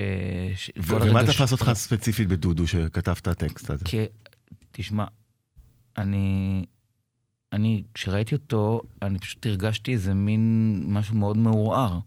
ש... 0.56 0.72
ומה 0.78 1.24
תפס 1.24 1.52
אותך 1.52 1.72
ספציפית 1.74 2.28
בדודו 2.28 2.68
שכתב 2.68 3.16
את 3.22 3.28
הטקסט 3.28 3.70
הזה? 3.70 3.86
כי, 3.86 4.06
תשמע, 4.72 5.06
אני, 5.98 6.66
אני, 7.54 7.84
כשראיתי 7.94 8.36
אותו, 8.36 8.82
אני 9.02 9.20
פשוט 9.20 9.46
הרגשתי 9.46 9.94
איזה 9.94 10.14
מין 10.14 10.84
משהו 10.88 11.16
מאוד 11.16 11.38
מעורער. 11.38 12.00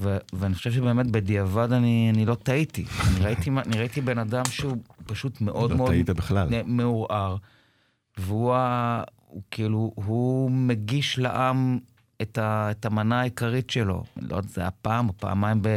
ו, 0.00 0.16
ואני 0.32 0.54
חושב 0.54 0.72
שבאמת 0.72 1.06
בדיעבד 1.06 1.72
אני, 1.72 2.10
אני 2.14 2.26
לא 2.26 2.34
טעיתי. 2.34 2.84
אני 3.06 3.20
ראיתי, 3.24 3.50
אני 3.50 3.78
ראיתי 3.78 4.00
בן 4.00 4.18
אדם 4.18 4.44
שהוא 4.50 4.76
פשוט 5.06 5.40
מאוד 5.40 5.70
לא 5.70 5.76
מאוד 5.76 5.90
טעית 5.90 6.10
בכלל. 6.10 6.62
מעורער. 6.64 7.36
והוא 8.18 8.54
ה, 8.54 9.02
הוא 9.28 9.42
כאילו, 9.50 9.92
הוא 9.94 10.50
מגיש 10.50 11.18
לעם 11.18 11.78
את, 12.22 12.38
ה, 12.38 12.70
את 12.70 12.84
המנה 12.84 13.20
העיקרית 13.20 13.70
שלו. 13.70 14.04
לא 14.16 14.36
יודע, 14.36 14.48
זה 14.48 14.60
היה 14.60 14.70
פעם 14.70 15.08
או 15.08 15.14
פעמיים 15.16 15.62
ב, 15.62 15.68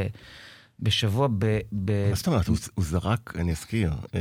בשבוע. 0.81 1.27
ב, 1.37 1.59
ב, 1.85 2.09
מה 2.09 2.15
זאת 2.15 2.27
אומרת? 2.27 2.47
הוא- 2.47 2.57
הוא 2.75 2.85
זרק, 2.85 3.33
אני 3.39 3.51
אזכיר, 3.51 3.91
אה, 4.15 4.19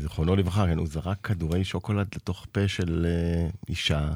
זיכרונו 0.00 0.36
לברכה, 0.36 0.66
כן, 0.66 0.78
הוא 0.78 0.86
זרק 0.86 1.16
כדורי 1.22 1.64
שוקולד 1.64 2.06
לתוך 2.16 2.46
פה 2.52 2.68
של 2.68 3.06
אה, 3.08 3.48
אישה. 3.68 4.08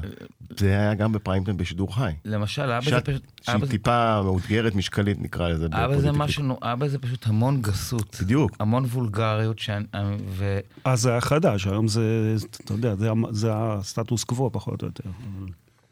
זה 0.57 0.67
היה 0.69 0.93
גם 0.93 1.11
ב 1.11 1.16
prime 1.16 1.43
time 1.43 1.57
בשידור 1.57 1.95
חי. 1.95 2.11
למשל, 2.25 2.77
בזה 2.77 2.89
שאת- 2.89 3.09
פשוט... 3.09 3.21
היה 3.23 3.43
שהיא 3.45 3.61
בזה- 3.61 3.71
טיפה 3.71 4.21
מאותגרת 4.23 4.75
משקלית, 4.75 5.21
נקרא 5.21 5.49
לזה. 5.49 5.67
בזה 5.69 5.77
ב 5.83 5.85
politically. 5.85 6.11
משהו, 6.17 6.57
היה 6.61 6.75
בזה 6.75 6.99
פשוט 6.99 7.27
המון 7.27 7.61
גסות. 7.61 8.17
בדיוק. 8.21 8.51
המון 8.59 8.85
וולגריות, 8.85 9.59
שאני- 9.59 9.85
ו... 10.29 10.59
אז 10.83 11.01
זה 11.01 11.11
היה 11.11 11.21
חדש, 11.21 11.67
היום 11.67 11.87
זה, 11.87 12.35
אתה 12.63 12.73
יודע, 12.73 12.95
זה, 12.95 13.09
זה 13.31 13.49
הסטטוס 13.53 14.23
קוו 14.23 14.49
פחות 14.51 14.81
או 14.81 14.87
יותר. 14.87 15.09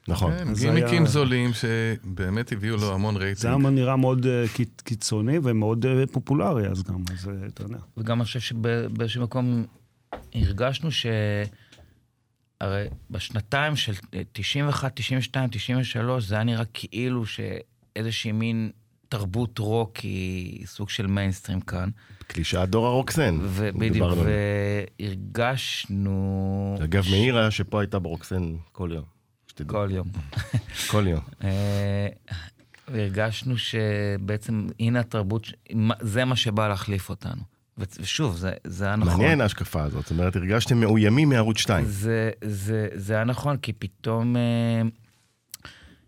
נכון. 0.08 0.32
כן, 0.38 0.54
גימיקים 0.54 1.02
היה- 1.04 1.12
זולים 1.12 1.52
שבאמת 1.54 2.52
הביאו 2.52 2.78
לו 2.78 2.94
המון 2.94 3.14
זה 3.16 3.20
היה 3.20 3.28
רייטינג. 3.56 3.68
נראה 3.68 3.96
מאוד 3.96 4.26
קיצ- 4.56 4.82
קיצוני 4.84 5.38
ומאוד 5.44 5.86
אה, 5.86 6.08
פופולרי 6.12 6.68
אז 6.68 6.84
גם, 6.84 7.04
אז 7.14 7.30
אה, 7.30 7.48
אתה 7.48 7.64
יודע. 7.64 7.78
וגם 7.98 8.18
אני 8.18 8.26
חושב 8.26 8.40
שבאיזשהו 8.40 9.24
מקום 9.24 9.66
הרגשנו 10.36 10.92
ש... 10.92 11.06
הרי 12.62 12.86
בשנתיים 13.12 13.76
של 13.76 13.94
91, 14.32 14.92
92, 14.96 15.50
93, 15.50 16.24
זה 16.24 16.36
היה 16.36 16.44
נראה 16.44 16.64
כאילו 16.74 17.24
שאיזושהי 17.26 18.32
מין 18.32 18.72
תרבות 19.10 19.60
רוק 19.60 19.98
היא 19.98 20.68
סוג 20.68 20.90
של 20.90 21.08
מיינסטרים 21.08 21.62
כאן. 21.62 21.90
קלישאת 22.28 22.70
דור 22.70 22.86
הרוקסן. 22.88 23.40
זה. 23.44 23.70
והרגשנו... 25.00 26.78
אגב, 26.84 27.04
ש- 27.04 27.12
מאירה 27.12 27.52
שפה 27.52 27.80
הייתה 27.82 28.00
ברוקסן 28.00 28.56
כל 28.72 28.90
יום. 28.94 29.15
שתדעו. 29.56 29.76
כל 29.78 29.88
יום. 29.92 30.08
כל 30.92 31.08
יום. 31.08 31.20
אה, 31.44 32.08
והרגשנו 32.88 33.58
שבעצם 33.58 34.68
הנה 34.80 35.00
התרבות, 35.00 35.48
זה 36.02 36.26
מה 36.26 36.36
שבא 36.36 36.68
להחליף 36.68 37.10
אותנו. 37.10 37.42
ושוב, 37.78 38.36
זה, 38.38 38.52
זה 38.64 38.86
היה 38.86 38.96
נכון. 38.96 39.14
מעניין 39.14 39.42
ההשקפה 39.42 39.84
הזאת. 39.84 40.02
זאת 40.02 40.12
אומרת, 40.12 40.36
הרגשתם 40.36 40.80
מאוימים 40.80 41.30
מערוץ 41.30 41.58
2. 41.58 41.86
זה, 41.86 42.32
זה, 42.44 42.88
זה 42.94 43.14
היה 43.14 43.24
נכון, 43.24 43.58
כי 43.58 43.74
פתאום, 43.74 44.36
אה, 44.38 44.82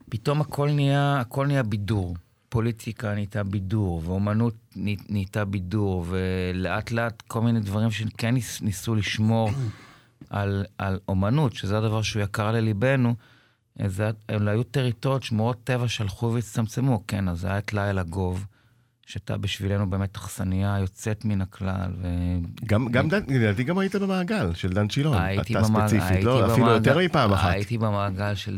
פתאום 0.10 0.42
הכל 0.42 0.70
נהיה, 0.72 1.20
הכל 1.20 1.48
נהיה 1.48 1.64
בידור. 1.64 2.16
פוליטיקה 2.50 3.14
נהייתה 3.14 3.44
בידור, 3.44 4.02
ואומנות 4.06 4.54
נה- 4.76 4.92
נהייתה 5.10 5.46
בידור, 5.46 6.06
ולאט 6.10 6.92
לאט 6.92 7.24
כל 7.28 7.42
מיני 7.42 7.60
דברים 7.60 7.92
שכן 7.92 8.34
ניס, 8.34 8.62
ניסו 8.62 8.96
לשמור 8.96 9.50
על, 10.30 10.66
על 10.78 11.00
אומנות, 11.08 11.54
שזה 11.54 11.78
הדבר 11.78 12.02
שהוא 12.02 12.24
יקר 12.24 12.52
לליבנו, 12.52 13.16
זה, 13.86 14.10
אלה 14.30 14.52
היו 14.52 14.64
טריטוריות 14.64 15.24
שמורות 15.24 15.64
טבע 15.64 15.88
שהלכו 15.88 16.32
והצטמצמו. 16.34 17.04
כן, 17.08 17.28
אז 17.30 17.46
היה 17.46 17.58
את 17.58 17.74
לילה 17.74 18.04
גוב, 18.04 18.46
שהייתה 19.06 19.38
בשבילנו 19.38 19.90
באמת 19.90 20.16
אכסניה 20.16 20.78
יוצאת 20.82 21.26
מן 21.26 21.42
הכלל, 21.42 21.92
ו... 22.02 22.08
גם, 22.66 22.88
גם 22.92 23.10
דן, 23.10 23.20
לדעתי 23.28 23.64
גם 23.64 23.78
היית 23.78 23.96
במעגל 23.96 24.54
של 24.54 24.70
דן 24.74 24.90
שילון. 24.90 25.18
הייתי 25.18 25.54
אתה 25.58 25.62
במעגל, 25.68 25.88
ספציפית, 25.88 26.12
הייתי 26.12 26.26
לא, 26.26 26.46
אפילו 26.54 26.66
במעגל- 26.68 26.88
יותר 26.90 26.98
מפעם 27.06 27.34
אחת. 27.34 27.52
הייתי 27.54 27.78
במעגל 27.78 28.36
של... 28.36 28.58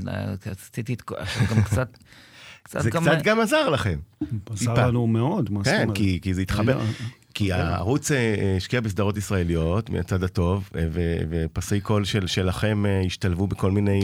עשיתי 0.51 0.93
את 0.93 1.01
כל... 1.01 1.15
גם 1.55 1.63
קצת... 1.63 1.97
קצת 2.63 2.81
זה 2.81 2.89
גם... 2.89 3.03
קצת 3.03 3.21
גם 3.23 3.39
עזר 3.39 3.69
לכם. 3.69 3.99
עזר. 4.49 4.87
לנו 4.87 5.07
מאוד, 5.07 5.51
מה 5.51 5.59
זאת 5.59 5.67
כן, 5.73 5.81
אומרת? 5.83 5.97
כי, 5.97 6.19
כי 6.21 6.33
זה 6.33 6.41
התחבר. 6.41 6.77
היה- 6.79 6.91
כי 7.33 7.51
הערוץ 7.51 8.11
אה, 8.11 8.53
השקיע 8.57 8.81
בסדרות 8.81 9.17
ישראליות, 9.17 9.89
מהצד 9.89 10.23
הטוב, 10.23 10.69
אה, 10.75 10.87
ו- 10.91 11.17
ופסי 11.29 11.79
קול 11.81 12.03
של, 12.05 12.27
שלכם 12.27 12.85
אה, 12.85 13.01
השתלבו 13.05 13.47
בכל 13.47 13.71
מיני 13.71 14.01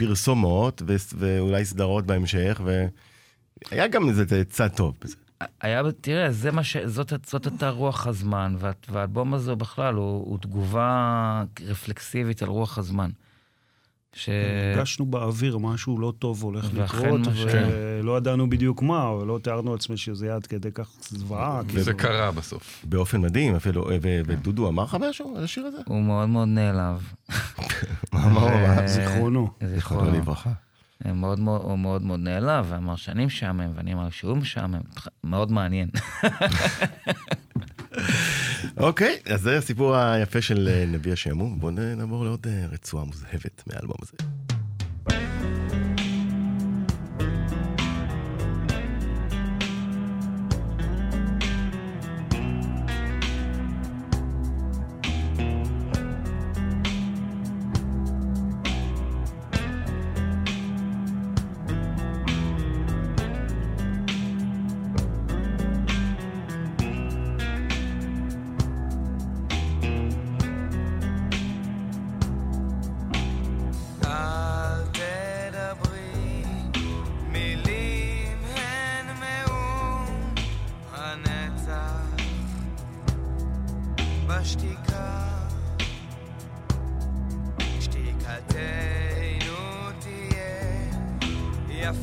פרסומות, 0.00 0.82
ו- 0.86 0.96
ואולי 1.18 1.64
סדרות 1.64 2.06
בהמשך, 2.06 2.60
והיה 2.64 3.88
גם 3.88 4.08
איזה 4.08 4.44
צד 4.44 4.68
טוב 4.68 4.94
בזה. 5.04 5.16
היה, 5.60 5.82
תראה, 6.00 6.32
זה 6.32 6.50
מה 6.50 6.64
ש... 6.64 6.76
זאת, 6.76 7.12
זאת 7.26 7.46
הייתה 7.46 7.70
רוח 7.70 8.06
הזמן, 8.06 8.54
וה, 8.58 8.72
והאלבום 8.88 9.34
הזה 9.34 9.54
בכלל 9.54 9.94
הוא, 9.94 10.26
הוא 10.26 10.38
תגובה 10.38 11.44
רפלקסיבית 11.66 12.42
על 12.42 12.48
רוח 12.48 12.78
הזמן. 12.78 13.10
ש... 14.12 14.28
הרגשנו 14.74 15.06
באוויר 15.06 15.58
משהו 15.58 15.98
לא 15.98 16.12
טוב 16.18 16.42
הולך 16.42 16.64
לקרות, 16.74 17.20
ולא 18.00 18.16
ידענו 18.16 18.50
בדיוק 18.50 18.82
מה, 18.82 19.10
אבל 19.10 19.26
לא 19.26 19.38
תיארנו 19.42 19.72
לעצמי 19.72 19.96
שזה 19.96 20.26
יהיה 20.26 20.36
עד 20.36 20.46
כדי 20.46 20.68
כך 20.74 20.88
זוועה. 21.10 21.60
וזה 21.66 21.92
כאילו. 21.92 21.98
קרה 21.98 22.30
בסוף. 22.32 22.84
באופן 22.88 23.20
מדהים, 23.20 23.54
אפילו, 23.54 23.82
ו- 24.02 24.20
ודודו 24.26 24.68
אמר 24.68 24.82
לך 24.84 24.96
משהו 25.00 25.36
על 25.36 25.44
השיר 25.44 25.66
הזה? 25.66 25.78
הוא 25.86 26.02
מאוד 26.02 26.28
מאוד 26.28 26.48
נעלב. 26.48 27.12
מה 28.12 28.26
אמר 28.26 28.44
ו- 28.46 28.80
לך? 28.80 28.86
זיכרונו. 28.86 29.50
זיכרונו 29.74 30.10
לברכה. 30.10 30.50
מאוד 31.04 31.40
מאוד, 31.40 31.60
הוא 31.62 31.78
מאוד 31.78 32.02
מאוד 32.02 32.20
נעלב, 32.20 32.66
ואמר 32.68 32.96
שאני 32.96 33.26
משעמם, 33.26 33.70
ואני 33.74 33.92
אמר 33.94 34.10
שהוא 34.10 34.36
משעמם. 34.36 34.80
מאוד 35.24 35.52
מעניין. 35.52 35.88
אוקיי, 38.76 39.18
אז 39.26 39.40
זה 39.40 39.58
הסיפור 39.58 39.96
היפה 39.96 40.42
של 40.42 40.68
אה, 40.72 40.84
נביא 40.86 41.12
השעמום. 41.12 41.60
בואו 41.60 41.72
נעבור 41.72 42.24
לעוד 42.24 42.46
אה, 42.46 42.66
רצועה 42.72 43.04
מוזהבת 43.04 43.62
מהאלבום 43.66 43.96
הזה. 44.02 44.12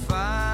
יפה 0.07 0.46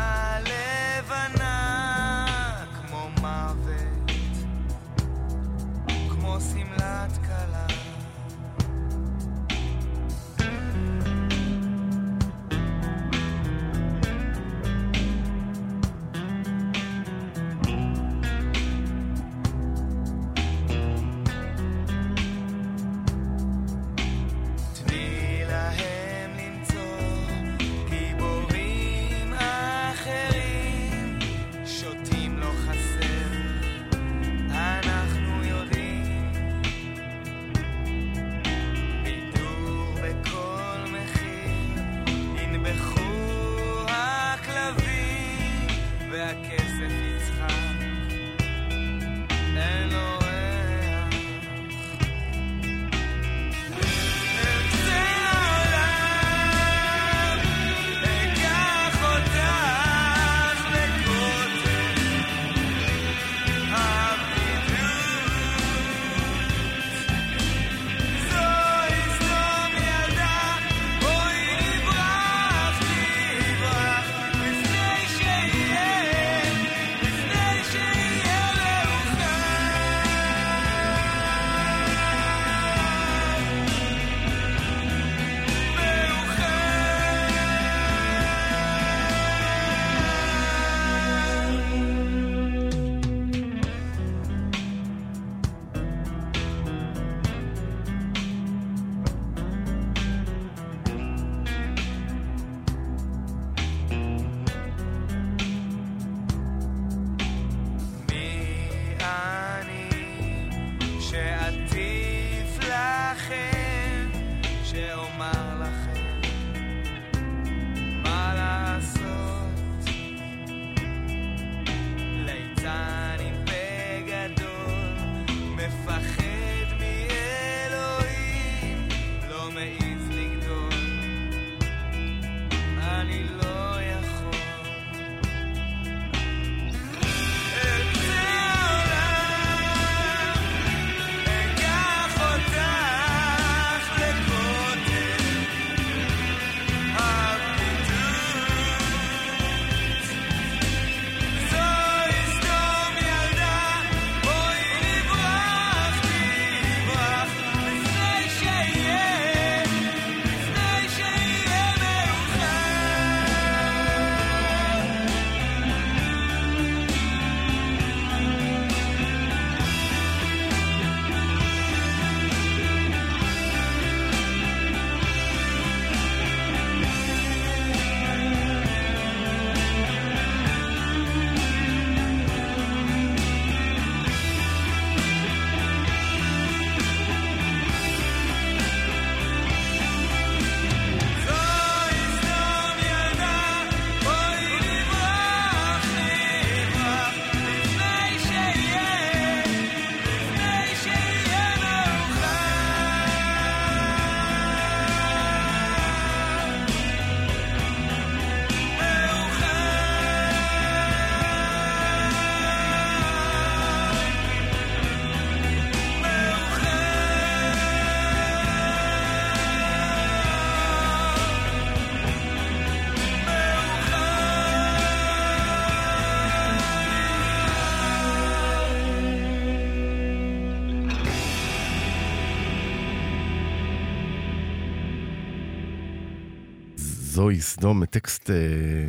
זוהי 237.33 237.41
סדום, 237.41 237.85
טקסט 237.85 238.29
אה, 238.29 238.35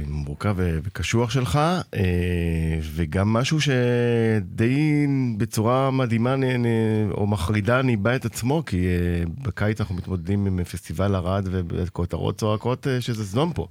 מורכב 0.07 0.54
ו- 0.57 0.78
וקשוח 0.83 1.30
שלך, 1.30 1.57
אה, 1.94 2.78
וגם 2.94 3.33
משהו 3.33 3.59
שדי 3.61 5.07
בצורה 5.38 5.90
מדהימה 5.90 6.37
נ- 6.37 6.66
נ- 6.66 7.11
או 7.11 7.26
מחרידה 7.26 7.83
ניבא 7.83 8.16
את 8.16 8.24
עצמו, 8.24 8.62
כי 8.66 8.87
אה, 8.87 9.24
בקיץ 9.42 9.80
אנחנו 9.80 9.94
מתמודדים 9.94 10.46
עם 10.46 10.64
פסטיבל 10.64 11.14
ערד 11.14 11.48
וכותרות 11.50 12.38
צועקות 12.38 12.87
אה, 12.87 13.00
שזה 13.00 13.26
סדום 13.26 13.52
פה, 13.52 13.66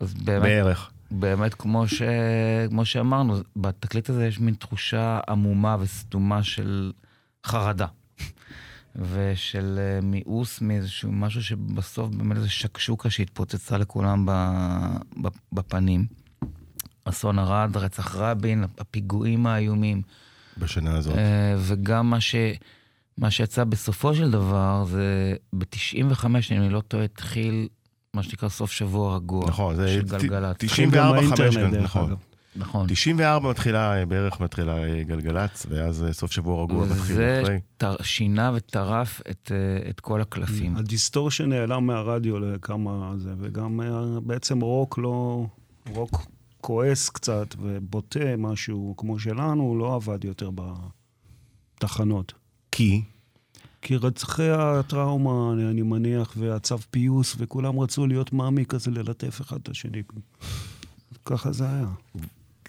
אז 0.00 0.14
באמת, 0.14 0.42
בערך. 0.42 0.90
באמת 1.10 1.54
כמו, 1.54 1.88
ש... 1.88 2.02
כמו 2.68 2.84
שאמרנו, 2.84 3.36
בתקליט 3.56 4.10
הזה 4.10 4.26
יש 4.26 4.40
מין 4.40 4.54
תחושה 4.54 5.20
עמומה 5.28 5.76
וסתומה 5.80 6.42
של 6.42 6.92
חרדה. 7.46 7.86
ושל 8.98 9.78
אה, 9.78 10.00
מיאוס 10.02 10.60
מאיזשהו 10.60 11.12
משהו 11.12 11.42
שבסוף 11.42 12.10
באמת 12.10 12.36
איזה 12.36 12.48
שקשוקה 12.48 13.10
שהתפוצצה 13.10 13.78
לכולם 13.78 14.26
ב... 14.26 14.30
ב... 15.22 15.28
בפנים. 15.52 16.06
אסון 17.04 17.38
ארד, 17.38 17.76
רצח 17.76 18.16
רבין, 18.16 18.64
הפיגועים 18.78 19.46
האיומים. 19.46 20.02
בשנה 20.58 20.96
הזאת. 20.96 21.18
אה, 21.18 21.54
וגם 21.58 22.10
מה, 22.10 22.20
ש... 22.20 22.34
מה 23.18 23.30
שיצא 23.30 23.64
בסופו 23.64 24.14
של 24.14 24.30
דבר, 24.30 24.84
זה 24.84 25.34
ב-95, 25.52 26.26
אם 26.26 26.56
אני 26.56 26.70
לא 26.70 26.80
טועה, 26.80 27.04
התחיל 27.04 27.68
מה 28.14 28.22
שנקרא 28.22 28.48
סוף 28.48 28.72
שבוע 28.72 29.16
רגוע. 29.16 29.46
נכון, 29.48 29.76
זה 29.76 29.88
של 29.88 30.02
גלגלצ. 30.02 30.56
94 30.58 31.20
גם 31.20 31.28
5 31.28 31.40
באינטרנט, 31.40 31.54
כן, 31.54 31.70
דרך 31.70 31.84
נכון. 31.84 32.16
נכון. 32.56 32.86
94 32.86 33.50
מתחילה, 33.50 33.98
אה, 33.98 34.06
בערך 34.06 34.40
מתחילה 34.40 34.78
אה, 34.78 35.02
גלגלצ, 35.02 35.66
ואז 35.70 36.04
אה, 36.04 36.12
סוף 36.12 36.32
שבוע 36.32 36.62
רגוע 36.62 36.84
מתחיל 36.86 37.00
וזה 37.00 37.40
אחרי. 37.42 37.60
טר- 37.76 38.02
שינה 38.02 38.52
וטרף 38.54 39.20
את, 39.30 39.52
את 39.90 40.00
כל 40.00 40.20
הקלפים. 40.20 40.76
ה 40.76 40.83
distortion 40.83 41.48
נעלם 41.48 41.86
מהרדיו 41.86 42.38
לכמה 42.38 43.12
זה, 43.16 43.34
וגם 43.40 43.80
בעצם 44.22 44.60
רוק 44.60 44.98
לא... 44.98 45.46
רוק 45.90 46.26
כועס 46.60 47.08
קצת 47.08 47.54
ובוטה 47.58 48.36
משהו 48.38 48.94
כמו 48.96 49.18
שלנו, 49.18 49.76
לא 49.78 49.94
עבד 49.94 50.24
יותר 50.24 50.50
בתחנות. 51.74 52.32
כי, 52.72 53.02
כי 53.82 53.96
רצחי 53.96 54.50
הטראומה, 54.50 55.52
אני, 55.52 55.70
אני 55.70 55.82
מניח, 55.82 56.32
והצו 56.36 56.78
פיוס, 56.78 57.36
וכולם 57.38 57.78
רצו 57.80 58.06
להיות 58.06 58.32
מאמי 58.32 58.66
כזה, 58.66 58.90
ללטף 58.90 59.40
אחד 59.40 59.56
את 59.62 59.68
השני. 59.68 60.02
ככה 61.24 61.52
זה 61.52 61.64
היה. 61.68 61.88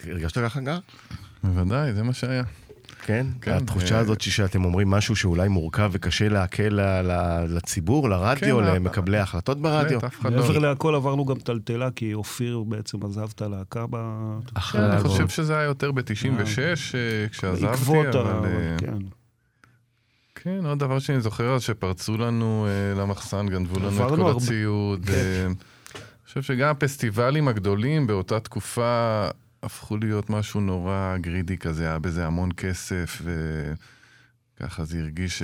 הרגשת 0.04 0.38
ככה 0.38 0.62
גר? 0.62 0.80
בוודאי, 1.44 1.94
זה 1.94 2.04
מה 2.04 2.14
שהיה. 2.14 2.44
כן? 3.02 3.28
כן, 3.42 3.52
התחושה 3.52 3.96
אה, 3.96 4.00
הזאת 4.00 4.22
שאתם 4.22 4.66
אומרים 4.66 4.90
משהו 4.90 5.16
שאולי 5.16 5.48
מורכב 5.48 5.90
וקשה 5.94 6.30
לעכל 6.30 6.64
ל- 6.64 7.02
ל- 7.02 7.46
לציבור, 7.56 8.10
לרדיו, 8.10 8.58
כן, 8.58 8.64
למקבלי 8.66 9.18
ההחלטות 9.18 9.62
ברדיו. 9.62 10.00
באמת, 10.00 10.04
אף 10.14 10.20
אחד 10.22 10.34
לא... 10.34 10.40
מעבר 10.42 10.60
להכל 10.60 10.96
עברנו 10.96 11.26
גם 11.26 11.36
טלטלה, 11.36 11.92
כי 11.92 12.14
אופיר 12.14 12.64
בעצם 12.68 13.06
עזב 13.06 13.28
את 13.36 13.42
הלהקה 13.42 13.86
ב... 13.90 13.96
אחרי 14.54 14.86
אני. 14.86 15.00
חושב 15.00 15.28
שזה 15.28 15.58
היה 15.58 15.64
יותר 15.64 15.92
ב-96, 15.92 16.04
כשעזבתי, 17.32 17.66
בעקבות 17.66 18.16
ה... 18.16 18.22
אבל... 18.22 18.46
אה, 18.46 18.76
כן. 18.78 18.98
כן, 20.36 20.66
עוד 20.66 20.80
דבר 20.80 21.00
שאני 21.00 21.22
זוכר, 21.22 21.56
אז 21.56 21.62
שפרצו 21.62 22.18
לנו 22.18 22.68
אה, 22.68 23.02
למחסן, 23.02 23.48
גנבו 23.50 23.80
לנו 23.80 23.90
את 23.90 24.10
כל 24.10 24.22
הרבה. 24.22 24.32
הציוד. 24.32 25.06
כן. 25.06 25.14
אה, 25.14 25.46
אני 25.46 26.30
חושב 26.30 26.42
שגם 26.42 26.70
הפסטיבלים 26.70 27.48
הגדולים 27.48 28.08
באותה 28.08 28.40
תקופה 28.40 29.28
הפכו 29.68 29.98
להיות 29.98 30.30
משהו 30.30 30.62
נורא 30.62 31.16
גרידי 31.22 31.58
כזה, 31.58 31.84
היה 31.84 32.00
בזה 32.00 32.26
המון 32.26 32.50
כסף, 32.58 33.22
וככה 34.60 34.86
זה 34.86 35.00
הרגיש 35.00 35.40
ש... 35.40 35.44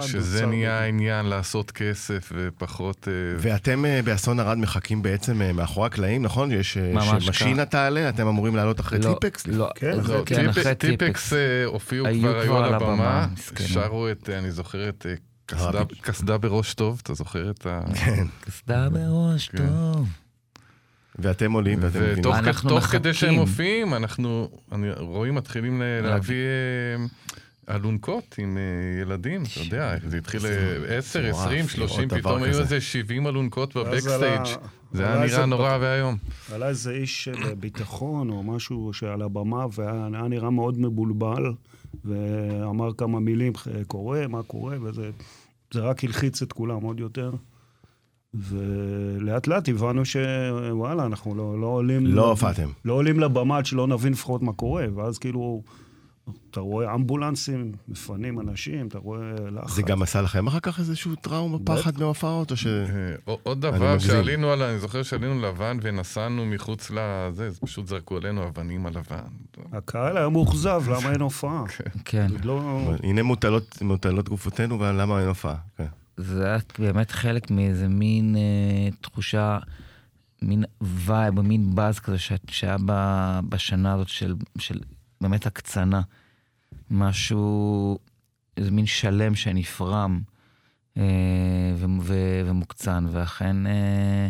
שזה 0.00 0.46
נהיה. 0.46 0.80
העניין, 0.80 1.26
לעשות 1.26 1.70
כסף 1.70 2.32
ופחות... 2.34 3.08
אה, 3.08 3.12
ואתם 3.38 3.84
אה, 3.84 4.00
באסון 4.04 4.40
ארד 4.40 4.58
מחכים 4.58 5.02
בעצם 5.02 5.42
אה, 5.42 5.52
מאחורי 5.52 5.86
הקלעים, 5.86 6.22
נכון? 6.22 6.52
יש 6.52 6.78
שמשינה 7.20 7.64
תעלה, 7.64 8.08
אתם 8.08 8.26
אמורים 8.26 8.56
לעלות 8.56 8.80
אחרי 8.80 8.98
לא, 8.98 9.14
טיפקס? 9.14 9.46
לא, 9.46 9.68
כן, 9.74 9.98
לא, 10.04 10.22
כן, 10.26 10.46
טיפ- 10.46 10.50
אחרי 10.50 10.74
טיפקס 10.74 10.98
טיפקס. 10.98 11.32
הופיעו 11.66 12.06
כבר, 12.18 12.38
היו 12.38 12.56
על 12.58 12.74
הבמה. 12.74 13.28
שרו 13.66 14.10
את, 14.10 14.30
אני 14.30 14.50
זוכר 14.50 14.88
את. 14.88 15.06
קסדה 16.00 16.38
בראש 16.38 16.74
טוב, 16.74 17.00
אתה 17.02 17.14
זוכר 17.14 17.50
את 17.50 17.66
ה... 17.66 17.80
כן. 17.94 18.24
קסדה 18.40 18.88
בראש 18.88 19.48
כן. 19.48 19.58
טוב. 19.58 20.08
ואתם 21.18 21.52
עולים 21.52 21.78
ואתם 21.82 21.98
מבינים. 21.98 22.18
ותוך 22.18 22.34
כ- 22.34 22.38
אנחנו 22.38 22.70
תוך 22.70 22.84
כדי 22.84 23.14
שהם. 23.14 23.34
מופיעים, 23.34 23.94
אנחנו 23.94 24.48
אני- 24.72 24.92
רואים, 24.98 25.34
מתחילים 25.34 25.82
ל- 25.82 26.00
להביא 26.02 26.36
אה, 27.68 27.74
אלונקות 27.74 28.34
עם 28.38 28.58
אה, 28.58 28.62
ילדים, 29.02 29.42
אתה 29.42 29.60
יודע, 29.60 29.94
זה 30.08 30.16
התחיל 30.18 30.40
אה, 30.46 30.96
10, 30.98 31.18
מטורף 31.28 31.34
20, 31.46 31.58
לראות 31.76 31.90
30, 31.90 32.08
דבר 32.08 32.18
פתאום 32.20 32.42
היו. 32.42 32.58
איזה 32.60 32.80
70 32.80 33.26
אלונקות 33.26 33.76
בבקסטייג'. 33.76 34.40
זה 34.92 35.06
היה 35.08 35.24
נראה 35.26 35.46
נורא 35.46 35.78
ואיום. 35.80 36.16
עלה 36.52 36.68
איזה 36.68 36.90
איש 36.90 37.24
של 37.24 37.54
ביטחון 37.60 38.30
או 38.30 38.42
משהו 38.42 38.90
שעל 38.92 39.22
הבמה, 39.22 39.66
והיה 39.74 39.92
היה 40.12 40.28
נראה 40.28 40.50
מאוד 40.50 40.78
מבולבל, 40.80 41.52
ואמר 42.04 42.92
כמה 42.98 43.20
מילים, 43.20 43.52
קורה, 43.86 44.26
מה 44.26 44.42
קורה, 44.42 44.76
וזה 44.82 45.10
זה 45.74 45.80
רק 45.80 46.04
הלחיץ 46.04 46.42
את 46.42 46.52
כולם 46.52 46.82
עוד 46.82 47.00
יותר. 47.00 47.30
ולאט 48.34 49.46
לאט 49.46 49.68
הבנו 49.68 50.04
שוואלה, 50.04 51.06
אנחנו 51.06 51.34
לא, 51.34 51.60
לא 51.60 51.66
עולים... 51.66 52.06
לא 52.06 52.30
הופעתם. 52.30 52.68
לא 52.84 52.94
עולים 52.94 53.20
לבמה 53.20 53.58
עד 53.58 53.66
שלא 53.66 53.86
נבין 53.86 54.12
לפחות 54.12 54.42
מה 54.42 54.52
קורה, 54.52 54.86
ואז 54.94 55.18
כאילו, 55.18 55.62
אתה 56.50 56.60
רואה 56.60 56.94
אמבולנסים, 56.94 57.72
מפנים 57.88 58.40
אנשים, 58.40 58.86
אתה 58.86 58.98
רואה 58.98 59.20
לחץ. 59.50 59.74
זה 59.74 59.82
גם 59.82 60.02
עשה 60.02 60.22
לכם 60.22 60.46
אחר 60.46 60.60
כך 60.60 60.78
איזשהו 60.78 61.14
טראומה, 61.14 61.58
פחד 61.64 62.00
מהופעות, 62.00 62.50
או 62.50 62.56
ש... 62.56 62.66
אה, 62.66 63.14
עוד 63.42 63.64
אני 63.64 63.76
דבר. 63.76 63.98
שעלינו 63.98 64.50
על, 64.50 64.62
אני 64.62 64.78
זוכר 64.78 65.02
שעלינו 65.02 65.40
לבן 65.42 65.78
ונסענו 65.82 66.46
מחוץ 66.46 66.90
לזה, 66.90 67.46
אז 67.46 67.58
פשוט 67.58 67.86
זרקו 67.86 68.16
עלינו 68.16 68.48
אבנים 68.48 68.86
על 68.86 68.92
לבן. 68.92 69.26
הקהל 69.72 70.16
היה 70.16 70.28
מאוכזב, 70.28 70.82
למה 70.88 71.12
אין 71.12 71.20
הופעה? 71.20 71.64
כן. 72.04 72.26
לא... 72.44 72.80
הנה 73.02 73.22
מוטלות, 73.22 73.82
מוטלות 73.82 74.28
גופותינו, 74.28 74.80
ולמה 74.80 75.20
אין 75.20 75.28
הופעה? 75.28 75.56
כן. 75.76 75.86
זה 76.16 76.46
היה 76.46 76.58
באמת 76.78 77.10
חלק 77.10 77.50
מאיזה 77.50 77.88
מין 77.88 78.36
אה, 78.36 78.88
תחושה, 79.00 79.58
מין 80.42 80.64
vibe, 80.80 81.40
מין 81.40 81.74
באז 81.74 81.98
כזה 81.98 82.16
שהיה 82.50 82.76
בשנה 83.48 83.92
הזאת 83.92 84.08
של, 84.08 84.34
של 84.58 84.80
באמת 85.20 85.46
הקצנה. 85.46 86.00
משהו, 86.90 87.98
איזה 88.56 88.70
מין 88.70 88.86
שלם 88.86 89.34
שנפרם 89.34 90.20
אה, 90.96 91.02
ו- 91.76 92.00
ו- 92.02 92.42
ומוקצן, 92.46 93.06
ואכן 93.12 93.66
אה, 93.66 94.28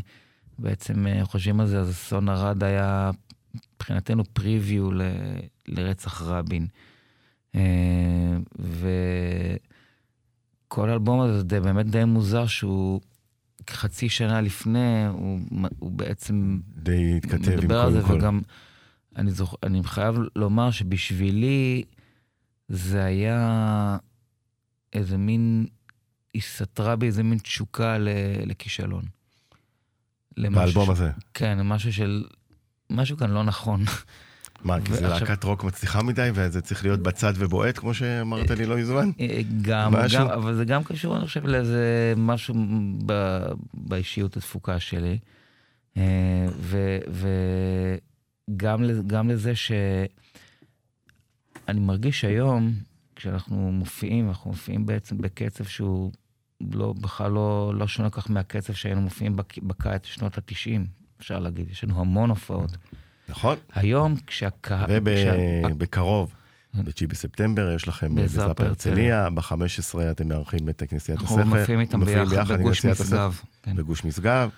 בעצם 0.58 1.06
אה, 1.06 1.24
חושבים 1.24 1.60
על 1.60 1.66
זה, 1.66 1.80
אז 1.80 1.90
אסון 1.90 2.28
ארד 2.28 2.64
היה 2.64 3.10
מבחינתנו 3.74 4.24
פריוויו 4.24 4.92
ל- 4.92 5.02
לרצח 5.68 6.22
רבין. 6.22 6.66
אה, 7.54 7.60
ו... 8.58 8.88
כל 10.68 10.90
האלבום 10.90 11.20
הזה 11.20 11.38
זה 11.38 11.60
באמת 11.60 11.86
די 11.86 12.04
מוזר 12.04 12.46
שהוא 12.46 13.00
חצי 13.70 14.08
שנה 14.08 14.40
לפני, 14.40 15.06
הוא, 15.06 15.40
הוא 15.78 15.90
בעצם 15.90 16.58
די 16.76 17.16
התכתב 17.16 17.50
עם 17.50 17.58
מדבר 17.58 17.80
על 17.80 17.92
זה, 17.92 18.02
כל... 18.02 18.14
וגם 18.14 18.40
אני, 19.16 19.30
זוכ... 19.30 19.54
אני 19.62 19.84
חייב 19.84 20.16
לומר 20.36 20.70
שבשבילי 20.70 21.84
זה 22.68 23.04
היה 23.04 23.98
איזה 24.92 25.16
מין, 25.18 25.66
היא 26.34 26.42
סתרה 26.42 26.96
בי 26.96 27.06
איזה 27.06 27.22
מין 27.22 27.38
תשוקה 27.38 27.98
ל... 27.98 28.08
לכישלון. 28.46 29.04
למשהו 30.36 30.60
באלבום 30.60 30.86
ש- 30.86 30.88
הזה. 30.88 31.10
כן, 31.34 31.62
משהו 31.62 31.92
של... 31.92 32.24
משהו 32.90 33.16
כאן 33.16 33.30
לא 33.30 33.44
נכון. 33.44 33.84
מה, 34.66 34.80
כי 34.80 34.94
זה 34.94 35.08
להקת 35.08 35.44
רוק 35.44 35.64
מצליחה 35.64 36.02
מדי, 36.02 36.30
וזה 36.34 36.60
צריך 36.60 36.84
להיות 36.84 37.00
בצד 37.00 37.32
ובועט, 37.36 37.78
כמו 37.78 37.94
שאמרת 37.94 38.50
לי 38.50 38.66
לא 38.66 38.76
מזמן? 38.76 39.10
אה, 39.20 39.40
גם? 39.62 39.92
גם, 40.14 40.26
אבל 40.28 40.54
זה 40.54 40.64
גם 40.64 40.84
קשור, 40.84 41.16
אני 41.16 41.24
חושב, 41.26 41.46
לאיזה 41.46 42.14
משהו 42.16 42.54
ב, 43.06 43.38
באישיות 43.74 44.36
התפוקה 44.36 44.80
שלי. 44.80 45.18
אה, 45.96 46.46
וגם 48.48 48.82
לזה- 48.82 49.02
לזה 49.28 49.54
שאני 49.54 50.08
מרגיש 51.80 52.24
היום, 52.24 52.72
כשאנחנו 53.16 53.72
מופיעים, 53.72 54.28
אנחנו 54.28 54.50
מופיעים 54.50 54.86
בעצם 54.86 55.18
בקצב 55.18 55.64
שהוא 55.64 56.12
לא, 56.72 56.94
בכלל 57.00 57.30
לא, 57.30 57.72
לא 57.78 57.86
שונה 57.86 58.10
כך 58.10 58.30
מהקצב 58.30 58.72
שהיינו 58.72 59.00
מופיעים 59.00 59.36
בק, 59.36 59.58
בקיץ 59.58 60.06
שנות 60.06 60.38
ה-90, 60.38 60.80
אפשר 61.20 61.38
להגיד. 61.38 61.70
יש 61.70 61.84
לנו 61.84 62.00
המון 62.00 62.30
הופעות. 62.30 62.76
נכון? 63.28 63.56
היום, 63.74 64.14
כשהקהל... 64.26 64.86
כשה- 64.86 65.66
ובקרוב, 65.70 66.34
ב-9 66.74 67.06
בספטמבר, 67.08 67.70
יש 67.70 67.88
לכם 67.88 68.14
בזאפה 68.14 68.44
בזאפה 68.46 68.64
הרצליה, 68.64 69.30
ב-15 69.30 69.54
אתם 70.10 70.28
מארחים 70.28 70.68
את 70.68 70.82
כנסיית 70.88 71.18
הספר. 71.18 71.34
אנחנו 71.40 71.56
מופיעים 71.56 71.80
איתם 71.80 72.04
ביחד 72.04 72.50
עם 72.50 72.58
בגוש. 72.58 72.84
משגב. 72.86 73.40
כן. 73.62 73.76
בגוש 73.76 74.04
משגב. 74.04 74.50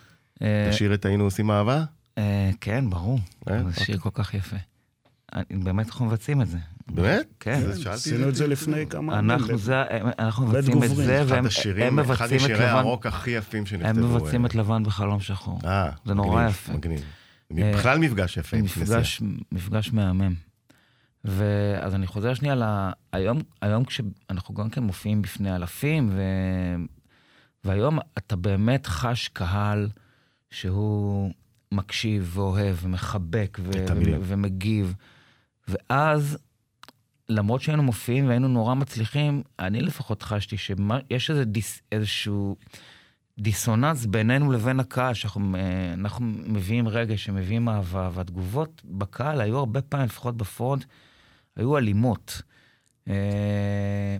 אה, 0.42 0.68
תשאיר 0.72 0.94
את 0.94 1.04
היינו 1.04 1.24
עושים 1.24 1.50
אהבה? 1.50 1.84
אה, 2.18 2.50
כן, 2.60 2.90
ברור. 2.90 3.18
אה, 3.50 3.62
זה 3.70 3.84
שיר 3.84 3.98
כל 3.98 4.10
כך 4.12 4.34
יפה. 4.34 4.56
באמת 5.50 5.86
אנחנו 5.86 6.06
מבצעים 6.06 6.42
את 6.42 6.48
זה. 6.48 6.58
באמת? 6.88 7.26
כן. 7.40 7.62
עשינו 7.90 8.28
את 8.28 8.34
זה 8.34 8.46
לפני 8.46 8.86
כמה... 8.86 9.18
אנחנו, 9.18 9.58
זה, 9.58 9.82
אנחנו 10.18 10.46
בית 10.46 10.68
מבצעים 10.68 10.82
את. 10.90 10.96
זה, 10.96 11.22
אחד 11.22 11.32
והם 11.32 11.98
אחד 11.98 12.12
מבצעים 12.12 12.40
את 12.40 12.44
משירי 12.44 12.54
לבן, 12.54 12.76
הרוק 12.76 13.06
הכי 13.06 13.30
יפים 13.30 13.66
שנכתבו. 13.66 14.06
הם 14.06 14.14
מבצעים 14.14 14.42
אה. 14.44 14.50
את 14.50 14.54
לבן 14.54 14.84
בחלום 14.84 15.20
שחור. 15.20 15.60
אה, 15.64 15.90
זה 16.04 16.14
נורא 16.14 16.36
מגניב, 16.36 16.50
יפה. 16.50 16.72
מגניב. 16.72 17.04
אה, 17.52 17.72
בכלל 17.74 17.98
מפגש 17.98 18.36
יפה 18.36 18.56
עם 18.56 18.66
כנסייה. 18.66 18.84
מפגש, 18.84 19.22
מפגש 19.52 19.92
מהמם. 19.92 20.34
ואז 21.24 21.94
אני 21.94 22.06
חוזר 22.06 22.34
שנייה 22.34 22.54
ל... 22.54 22.62
היום, 23.12 23.38
היום 23.62 23.84
כשאנחנו 23.84 24.54
גם 24.54 24.70
כן 24.70 24.82
מופיעים 24.82 25.22
בפני 25.22 25.56
אלפים, 25.56 26.08
ו... 26.12 26.22
והיום 27.64 27.98
אתה 28.18 28.36
באמת 28.36 28.86
חש 28.86 29.28
קהל 29.28 29.88
שהוא 30.50 31.32
מקשיב 31.72 32.30
ואוהב 32.34 32.76
ומחבק 32.82 33.58
ו... 33.62 33.70
המילים. 33.90 34.20
ומגיב. 34.22 34.94
ואז, 35.68 36.38
למרות 37.28 37.62
שהיינו 37.62 37.82
מופיעים 37.82 38.28
והיינו 38.28 38.48
נורא 38.48 38.74
מצליחים, 38.74 39.42
אני 39.58 39.80
לפחות 39.80 40.22
חשתי 40.22 40.56
שיש 40.56 41.30
איזה 41.30 41.44
דיס... 41.44 41.82
איזשהו 41.92 42.56
דיסוננס 43.38 44.06
בינינו 44.06 44.52
לבין 44.52 44.80
הקהל, 44.80 45.14
שאנחנו 45.14 45.56
אה, 45.56 45.92
אנחנו 45.94 46.26
מביאים 46.26 46.88
רגש, 46.88 47.24
שמביאים 47.24 47.68
אהבה, 47.68 48.10
והתגובות 48.12 48.82
בקהל 48.84 49.40
היו 49.40 49.58
הרבה 49.58 49.82
פעמים, 49.82 50.06
לפחות 50.06 50.36
ב 50.36 50.43
front, 50.43 50.84
היו 51.56 51.78
אלימות. 51.78 52.42
אה, 53.08 54.16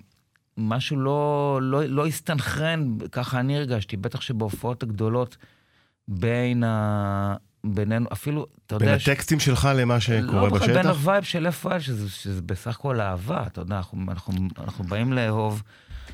משהו 0.56 0.96
לא, 0.96 1.58
לא, 1.62 1.84
לא 1.84 2.06
הסתנכרן, 2.06 2.98
ככה 3.12 3.40
אני 3.40 3.56
הרגשתי, 3.56 3.96
בטח 3.96 4.20
שבהופעות 4.20 4.82
הגדולות 4.82 5.36
בין 6.08 6.64
ה... 6.64 7.36
בינינו, 7.64 8.06
אפילו, 8.12 8.46
אתה 8.66 8.78
בין 8.78 8.88
יודע... 8.88 8.98
ש- 9.00 9.08
הטקסטים 9.08 9.40
שלך 9.40 9.68
למה 9.74 10.00
שקורה 10.00 10.42
לא, 10.42 10.48
בכלל 10.48 10.66
בין 10.66 10.76
בשטח? 10.76 10.88
ה 10.88 10.95
vibe 10.95 11.24
של 11.24 11.46
איפה 11.46 11.70
היה, 11.70 11.80
שזה, 11.80 12.10
שזה 12.10 12.42
בסך 12.42 12.70
הכל 12.76 13.00
אהבה, 13.00 13.42
אתה 13.46 13.60
יודע, 13.60 13.76
אנחנו, 13.76 13.98
אנחנו, 14.08 14.32
אנחנו 14.58 14.84
באים 14.84 15.12
לאהוב. 15.12 15.62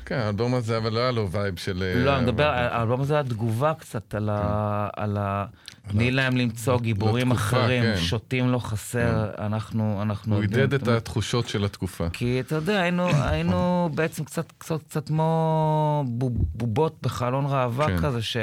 כן, 0.05 0.15
האלבום 0.15 0.55
הזה, 0.55 0.77
אבל 0.77 0.93
לא 0.93 0.99
היה 0.99 1.11
לו 1.11 1.31
וייב 1.31 1.55
של... 1.59 1.83
לא, 2.05 2.09
אה, 2.09 2.15
אני 2.17 2.23
מדבר, 2.23 2.43
האלבום 2.47 3.01
הזה 3.01 3.19
התגובה 3.19 3.73
קצת 3.73 4.15
על 4.15 4.29
ה... 4.33 4.87
על 4.95 5.17
ה... 5.19 5.45
תני 5.87 6.11
להם 6.11 6.37
למצוא 6.37 6.79
גיבורים 6.79 7.31
לתקופה, 7.31 7.57
אחרים, 7.57 7.83
כן. 7.83 7.97
שותים 7.97 8.49
לא 8.51 8.59
חסר, 8.59 9.29
אנחנו... 9.37 9.99
אנחנו 10.01 10.35
הוא 10.35 10.41
עידד 10.41 10.73
את 10.73 10.87
התחושות 10.87 11.47
של 11.49 11.65
התקופה. 11.65 12.09
כי 12.13 12.39
אתה 12.39 12.55
יודע, 12.55 12.81
היינו, 12.81 13.07
היינו 13.23 13.89
בעצם 13.95 14.23
קצת, 14.23 14.51
קצת, 14.57 14.83
קצת 14.83 15.07
כמו 15.07 16.03
בוב- 16.07 16.45
בובות 16.55 16.97
בחלון 17.03 17.45
ראווה 17.45 17.87
כן. 17.87 17.97
כזה, 17.97 18.21
ש, 18.21 18.37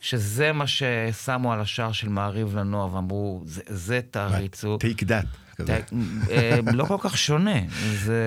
שזה 0.00 0.52
מה 0.52 0.64
ששמו 0.66 1.52
על 1.52 1.60
השער 1.60 1.92
של 1.92 2.08
מעריב 2.08 2.56
לנוער, 2.56 2.94
ואמרו, 2.94 3.42
זה, 3.46 3.62
זה 3.66 4.00
תעריצו. 4.10 4.78
take 4.82 5.02
that. 5.02 5.50
אה, 6.30 6.58
לא 6.72 6.84
כל 6.84 6.96
כך 7.00 7.18
שונה. 7.18 7.60
זה... 8.04 8.22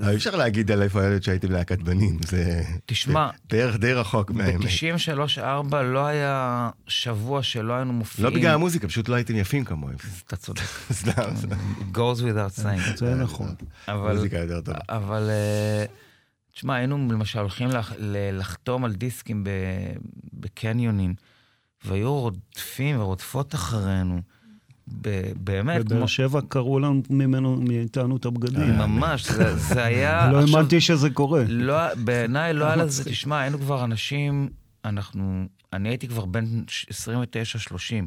אבל 0.00 0.10
אי 0.10 0.16
אפשר 0.16 0.36
להגיד 0.36 0.70
על 0.70 0.82
איפה 0.82 1.02
הילד 1.02 1.22
שהייתי 1.22 1.46
בלהקת 1.46 1.78
בנים, 1.78 2.18
זה 2.26 2.62
תשמע, 2.86 3.30
בערך 3.50 3.76
די 3.76 3.92
רחוק 3.92 4.30
מהאמת. 4.30 4.64
ב-93-4 4.64 5.76
לא 5.76 6.06
היה 6.06 6.70
שבוע 6.86 7.42
שלא 7.42 7.72
היינו 7.72 7.92
מופיעים. 7.92 8.30
לא 8.30 8.38
בגלל 8.38 8.54
המוזיקה, 8.54 8.88
פשוט 8.88 9.08
לא 9.08 9.14
הייתם 9.14 9.36
יפים 9.36 9.64
כמוהם. 9.64 9.96
אתה 10.26 10.36
צודק. 10.36 10.62
סתם, 10.92 11.36
סתם. 11.36 11.56
It 11.78 11.96
goes 11.96 12.20
without 12.20 12.60
saying. 12.62 12.96
זה 12.96 13.14
נכון. 13.14 13.54
אבל... 13.88 14.14
מוזיקה 14.14 14.38
יותר 14.38 14.60
טובה. 14.60 14.78
אבל, 14.88 15.30
אה, 15.30 15.84
תשמע, 16.56 16.74
היינו 16.74 16.96
למשל 17.10 17.38
הולכים 17.38 17.68
לח, 17.68 17.92
לחתום 18.32 18.84
על 18.84 18.92
דיסקים 18.92 19.44
ב, 19.44 19.50
בקניונים, 20.32 21.14
והיו 21.84 22.14
רודפים 22.14 23.00
ורודפות 23.00 23.54
אחרינו. 23.54 24.20
ב, 25.00 25.32
באמת, 25.36 25.84
בבאר 25.84 26.06
שבע 26.06 26.40
קראו 26.48 26.78
לנו 26.78 27.02
ממנו, 27.10 27.56
מאיתנו 27.56 28.16
את 28.16 28.24
הבגדים. 28.24 28.76
ממש, 28.78 29.30
זה, 29.30 29.56
זה 29.56 29.84
היה... 29.84 30.26
לא 30.32 30.40
האמנתי 30.40 30.80
שזה 30.80 31.10
קורה. 31.10 31.44
לא, 31.48 31.94
בעיניי 31.94 32.52
לא 32.52 32.64
היה 32.64 32.76
לזה. 32.76 33.04
תשמע, 33.10 33.40
היינו 33.40 33.58
כבר 33.58 33.84
אנשים, 33.84 34.48
אנחנו, 34.84 35.44
אני 35.72 35.88
הייתי 35.88 36.08
כבר 36.08 36.24
בן 36.24 36.62
29-30. 36.90 38.06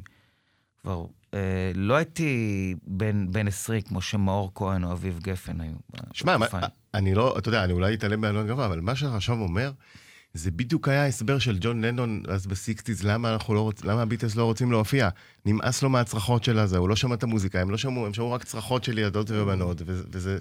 כבר, 0.81 1.05
אה, 1.33 1.39
לא 1.75 1.95
הייתי 1.95 2.75
בן, 2.87 3.31
בן 3.31 3.47
20 3.47 3.81
כמו 3.81 4.01
שמאור 4.01 4.51
כהן 4.55 4.83
או 4.83 4.91
אביב 4.91 5.19
גפן 5.23 5.61
היו. 5.61 5.73
שמע. 6.13 6.37
אני 6.93 7.15
לא, 7.15 7.37
אתה 7.37 7.49
יודע, 7.49 7.63
אני 7.63 7.73
אולי 7.73 7.93
אתעלם 7.93 8.21
בעלון 8.21 8.47
גבוה, 8.47 8.65
אבל 8.65 8.79
מה 8.79 8.95
שעכשיו 8.95 9.39
אומר, 9.39 9.71
זה 10.33 10.51
בדיוק 10.51 10.87
היה 10.87 11.03
ההסבר 11.03 11.39
של 11.39 11.57
ג'ון 11.61 11.85
לנון 11.85 12.23
אז 12.27 12.47
בסיקסטיז, 12.47 13.03
למה 13.03 13.33
אנחנו 13.33 13.53
לא 13.53 13.61
רוצים, 13.61 13.89
למה 13.89 14.01
הביטלס 14.01 14.35
לא 14.35 14.43
רוצים 14.43 14.71
להופיע. 14.71 15.09
נמאס 15.45 15.83
לו 15.83 15.89
מהצרחות 15.89 16.43
של 16.43 16.59
הזה, 16.59 16.77
הוא 16.77 16.89
לא 16.89 16.95
שמע 16.95 17.15
את 17.15 17.23
המוזיקה, 17.23 17.61
הם 17.61 17.69
לא 17.69 17.77
שמעו, 17.77 18.05
הם 18.05 18.13
שמעו 18.13 18.31
רק 18.31 18.43
צרחות 18.43 18.83
של 18.83 18.97
ילדות 18.97 19.31
ובנות, 19.31 19.81
וזה- 19.85 20.37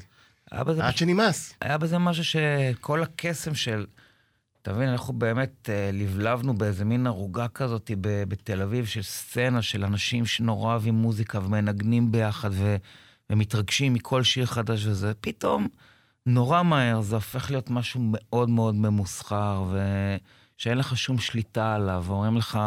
עד 0.82 0.96
שנמאס. 0.96 1.54
היה 1.60 1.78
בזה 1.78 1.98
משהו 1.98 2.24
שכל 2.24 3.02
הקסם 3.02 3.54
של... 3.54 3.86
אתה 4.68 4.76
מבין, 4.76 4.88
אנחנו 4.88 5.12
באמת 5.14 5.68
אה, 5.72 5.90
לבלבנו 5.92 6.54
באיזה 6.54 6.84
מין 6.84 7.06
ערוגה 7.06 7.48
כזאת 7.48 7.90
ב- 8.00 8.22
בתל 8.28 8.62
אביב 8.62 8.86
של 8.86 9.02
סצנה 9.02 9.62
של 9.62 9.84
אנשים 9.84 10.26
שנורא 10.26 10.70
אוהבים 10.72 10.94
מוזיקה 10.94 11.38
ומנגנים 11.38 12.12
ביחד 12.12 12.50
ו, 12.52 12.76
ומתרגשים 13.30 13.94
מכל 13.94 14.22
שיר 14.22 14.46
חדש 14.46 14.86
וזה. 14.86 15.12
פתאום, 15.20 15.68
נורא 16.26 16.62
מהר, 16.62 17.00
זה 17.00 17.14
הופך 17.14 17.50
להיות 17.50 17.70
משהו 17.70 18.00
מאוד 18.12 18.50
מאוד 18.50 18.74
ממוסחר 18.74 19.64
ושאין 20.58 20.78
לך 20.78 20.96
שום 20.96 21.18
שליטה 21.18 21.74
עליו, 21.74 22.04
ואומרים 22.06 22.36
לך, 22.36 22.58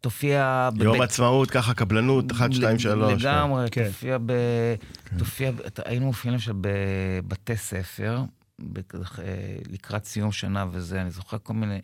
תופיע... 0.00 0.68
יום 0.76 0.96
בבית- 0.96 1.02
עצמאות, 1.10 1.50
ככה 1.50 1.74
קבלנות, 1.74 2.32
1, 2.32 2.52
2, 2.52 2.78
3. 2.78 3.22
לגמרי, 3.22 3.66
כן. 3.70 3.86
תופיע 3.86 4.18
ב... 4.26 4.32
תופיע, 5.18 5.50
ב- 5.50 5.60
אתה- 5.60 5.82
היינו 5.84 6.06
מופיעים 6.06 6.32
למשל 6.34 6.52
בבתי 6.60 7.56
ספר, 7.56 8.20
לקראת 9.70 10.04
סיום 10.04 10.32
שנה 10.32 10.64
וזה, 10.72 11.00
אני 11.02 11.10
זוכר 11.10 11.36
כל 11.42 11.54
מיני, 11.54 11.78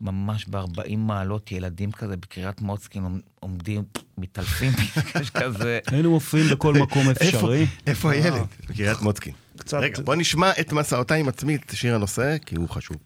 ממש 0.00 0.46
ב-40 0.48 0.64
מעלות, 0.96 1.52
ילדים 1.52 1.92
כזה 1.92 2.16
בקריית 2.16 2.60
מוצקין 2.60 3.04
עומ- 3.04 3.20
עומדים, 3.40 3.82
מתעלפים, 4.18 4.72
יש 5.20 5.30
כזה. 5.30 5.78
היינו 5.86 6.10
מופיעים 6.10 6.46
בכל 6.50 6.74
מקום 6.74 7.02
אפשרי. 7.10 7.66
איפה 7.86 8.12
הילד? 8.12 8.42
בקריית 8.70 9.00
מוצקין. 9.00 9.32
רגע, 9.72 10.02
בוא 10.04 10.14
נשמע 10.14 10.50
את 10.60 10.72
מסעותיי 10.72 11.20
עם 11.20 11.28
עצמי, 11.28 11.54
את 11.56 11.70
שיר 11.74 11.94
הנושא, 11.94 12.36
כי 12.46 12.56
הוא 12.56 12.68
חשוב. 12.68 12.96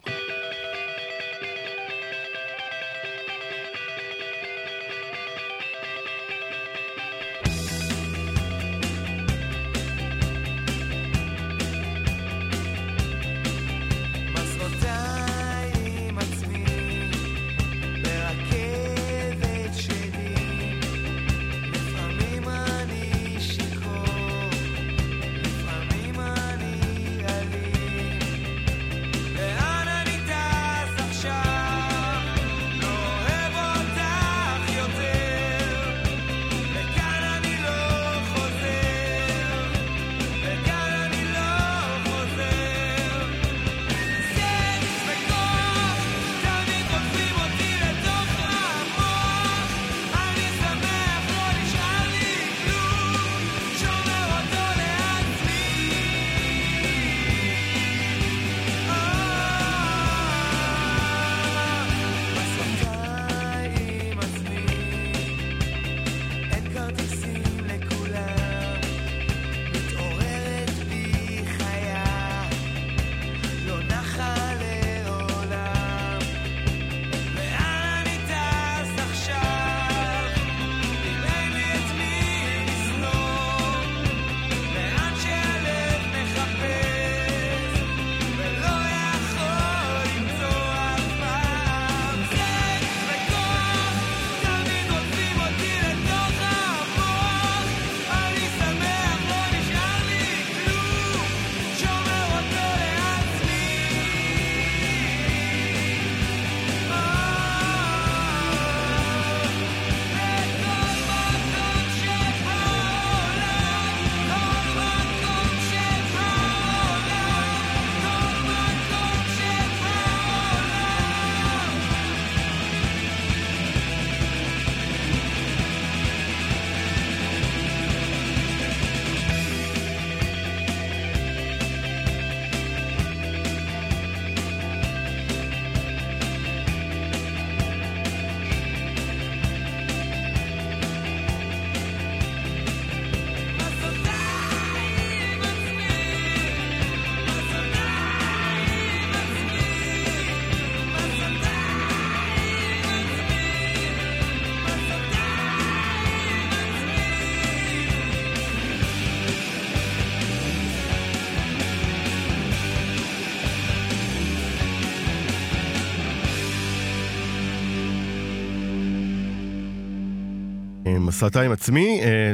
מסעת 171.07 171.35
עם 171.35 171.51
עצמי, 171.51 171.99
אה, 172.03 172.33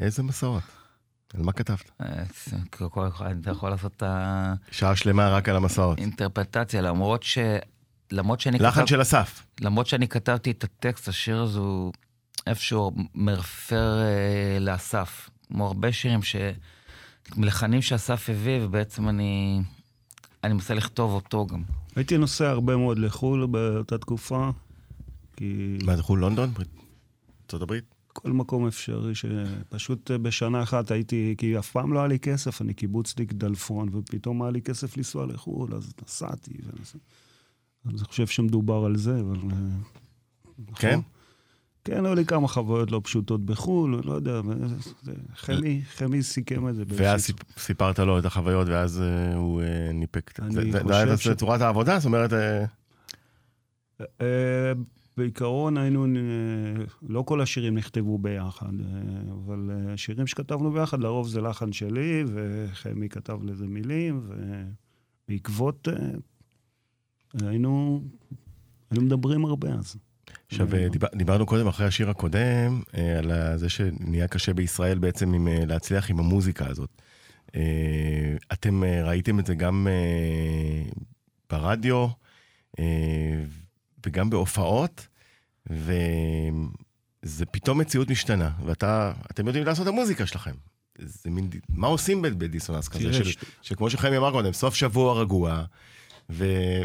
איזה 0.00 0.22
מסורת? 0.22 0.62
על 1.34 1.42
מה 1.42 1.52
כתבת? 1.52 1.90
אה, 2.00 2.06
כל- 2.70 2.88
כל 2.90 3.08
אחד, 3.08 3.34
אתה 3.40 3.50
יכול 3.50 3.70
לעשות 3.70 3.92
את 3.96 4.02
שעה 4.70 4.96
שלמה 4.96 5.28
רק 5.30 5.48
על 5.48 5.56
המסורת. 5.56 5.98
האינטרפטציה, 5.98 6.80
למרות 6.80 7.22
ש... 7.22 7.38
למרות 8.12 8.40
שאני 8.40 8.58
לחן 8.58 8.80
כתב- 8.80 8.86
של 8.90 9.02
אסף. 9.02 9.42
למרות 9.60 9.86
שאני 9.86 10.08
כתבתי 10.08 10.50
את 10.50 10.64
הטקסט, 10.64 11.08
השיר 11.08 11.40
הזה 11.42 11.58
הוא 11.58 11.92
איפשהו 12.46 12.92
מרפר 13.14 13.98
אה, 14.00 14.58
לאסף. 14.60 15.30
כמו 15.48 15.66
הרבה 15.66 15.92
שירים 15.92 16.22
ש... 16.22 16.36
מלחנים 17.36 17.82
שאסף 17.82 18.30
הביא, 18.30 18.58
ובעצם 18.62 19.08
אני... 19.08 19.60
אני 20.44 20.52
מנסה 20.52 20.74
לכתוב 20.74 21.12
אותו 21.12 21.46
גם. 21.46 21.62
הייתי 21.96 22.18
נוסע 22.18 22.50
הרבה 22.50 22.76
מאוד 22.76 22.98
לחו"ל 22.98 23.46
באותה 23.46 23.98
תקופה, 23.98 24.50
כי 25.36 25.78
מה, 25.84 25.96
זה 25.96 26.02
חו"ל 26.02 26.20
לונדון? 26.20 26.52
ארצות 27.54 27.62
הברית? 27.62 27.84
כל 28.12 28.32
מקום 28.32 28.66
אפשרי, 28.66 29.14
שפשוט 29.14 30.10
אה, 30.10 30.18
בשנה 30.18 30.62
אחת 30.62 30.90
הייתי, 30.90 31.34
כי 31.38 31.58
אף 31.58 31.70
פעם 31.70 31.92
לא 31.92 31.98
היה 31.98 32.08
לי 32.08 32.18
כסף, 32.18 32.62
אני 32.62 32.74
קיבוצניק 32.74 33.32
דלפון, 33.32 33.88
ופתאום 33.92 34.42
היה 34.42 34.50
לי 34.50 34.62
כסף 34.62 34.96
לנסוע 34.96 35.26
לחו"ל, 35.26 35.74
אז 35.74 35.92
נסעתי. 36.04 36.52
ונסע... 36.64 36.98
אני 37.86 37.98
חושב 37.98 38.26
שמדובר 38.26 38.84
על 38.84 38.96
זה, 38.96 39.20
אבל... 39.20 39.36
אה, 39.36 39.56
נכון. 40.58 40.74
כן? 40.76 40.98
כן, 41.84 42.06
היו 42.06 42.14
לי 42.14 42.24
כמה 42.24 42.48
חוויות 42.48 42.90
לא 42.90 43.00
פשוטות 43.04 43.44
בחו"ל, 43.46 44.00
לא 44.04 44.12
יודע, 44.12 44.40
זה- 45.02 45.12
חמי, 45.36 45.82
חמי 45.94 46.22
סיכם 46.22 46.68
את 46.68 46.74
זה. 46.74 46.82
ואז 46.88 47.26
סיפרת 47.58 47.98
לו 47.98 48.18
את 48.18 48.24
החוויות, 48.24 48.68
ואז 48.68 49.00
אה, 49.02 49.34
הוא 49.34 49.62
אה, 49.62 49.92
ניפק. 49.92 50.30
את- 50.30 50.40
אני 50.40 50.54
זה- 50.54 50.70
זה- 50.72 50.82
חושב 50.82 51.06
זה 51.14 51.16
ש- 51.16 51.28
צורת 51.28 51.60
העבודה? 51.60 51.98
זאת 51.98 52.06
אומרת, 52.06 52.32
אה, 52.32 52.64
אה, 54.20 54.72
בעיקרון 55.16 55.76
היינו, 55.76 56.04
אה, 56.04 56.10
לא 57.02 57.22
כל 57.26 57.40
השירים 57.40 57.74
נכתבו 57.78 58.18
ביחד, 58.18 58.72
אה, 58.80 58.96
אבל 59.32 59.70
אה, 59.70 59.96
שירים 59.96 60.26
שכתבנו 60.26 60.72
ביחד, 60.72 61.00
לרוב 61.00 61.28
זה 61.28 61.40
לחן 61.40 61.72
שלי, 61.72 62.24
וחמי 62.26 63.08
כתב 63.08 63.38
לזה 63.44 63.66
מילים, 63.66 64.20
ובעקבות... 65.28 65.88
אה, 65.88 65.94
היינו, 67.48 68.02
היינו 68.90 69.04
מדברים 69.06 69.44
הרבה 69.44 69.68
אז. 69.74 69.96
עכשיו, 70.48 70.74
אה, 70.74 70.88
דיבר- 70.88 71.08
דיברנו 71.14 71.46
קודם, 71.46 71.66
אחרי 71.66 71.86
השיר 71.86 72.10
הקודם, 72.10 72.82
אה, 72.94 73.18
על 73.18 73.32
זה 73.58 73.68
שנהיה 73.68 74.28
קשה 74.28 74.54
בישראל 74.54 74.98
בעצם 74.98 75.34
עם, 75.34 75.48
אה, 75.48 75.64
להצליח 75.66 76.10
עם 76.10 76.18
המוזיקה 76.18 76.66
הזאת. 76.68 76.90
אה, 77.54 78.36
אתם 78.52 78.84
אה, 78.84 79.04
ראיתם 79.04 79.38
את 79.38 79.46
זה 79.46 79.54
גם 79.54 79.86
אה, 79.90 80.90
ברדיו 81.50 82.06
אה, 82.78 83.42
וגם 84.06 84.30
בהופעות, 84.30 85.06
וזה 85.70 87.46
פתאום 87.50 87.78
מציאות 87.78 88.10
משתנה, 88.10 88.50
ואתם 88.66 89.46
יודעים 89.46 89.64
לעשות 89.64 89.82
את 89.82 89.92
המוזיקה 89.92 90.26
שלכם. 90.26 90.54
זה 90.98 91.30
מין, 91.30 91.50
מה 91.68 91.86
עושים 91.86 92.22
בדיסוננס 92.22 92.88
כזה? 92.88 93.12
של, 93.12 93.24
ש- 93.24 93.36
שכמו 93.62 93.90
שחמי 93.90 94.16
אמר 94.16 94.30
קודם, 94.30 94.52
סוף 94.52 94.74
שבוע 94.74 95.20
רגוע, 95.20 95.64
ו, 96.30 96.44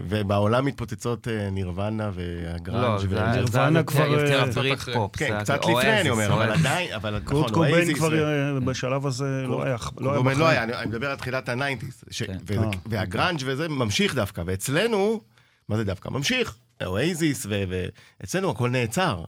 ובעולם 0.09 0.65
מתפוצצות 0.65 1.27
אה, 1.27 1.49
נירוונה 1.49 2.11
והגראנג' 2.13 2.83
לא, 2.83 2.97
נירוונה 3.01 3.45
זה 3.47 3.67
היה 3.67 3.83
כבר, 3.83 4.05
יותר 4.05 4.43
אה, 4.43 4.75
קצת 4.75 4.89
פופ. 4.93 5.15
כן, 5.15 5.29
זה 5.37 5.43
קצת 5.43 5.59
לפני, 5.65 6.01
אני 6.01 6.09
אומר, 6.09 6.33
אבל. 6.33 6.51
עדיין, 6.51 6.93
אבל 6.93 7.19
קורט 7.23 7.39
נכון, 7.41 7.53
קוביין 7.53 7.73
אואזיס 7.75 7.97
כבר 7.97 8.23
אה, 8.55 8.59
בשלב 8.59 9.05
הזה 9.05 9.43
לא 9.47 9.63
היה 9.63 9.75
לא 9.97 10.09
היה 10.09 10.17
קוביין. 10.17 10.37
לא 10.39 10.47
היה, 10.47 10.63
אני 10.63 10.73
אני 10.73 10.85
מדבר 10.85 11.09
על 11.11 11.17
תחילת 11.17 11.49
ה 11.49 11.55
nineties. 11.55 12.03
כן. 12.27 12.37
והגראנג' 12.85 13.41
וזה 13.45 13.69
ממשיך 13.69 14.15
דווקא, 14.15 14.43
ואצלנו, 14.45 15.21
מה 15.69 15.77
זה 15.77 15.83
דווקא? 15.83 16.09
ממשיך. 16.09 16.57
אואזיס, 16.85 17.45
ואצלנו 17.49 18.49
הכל 18.49 18.69
נעצר. 18.69 19.23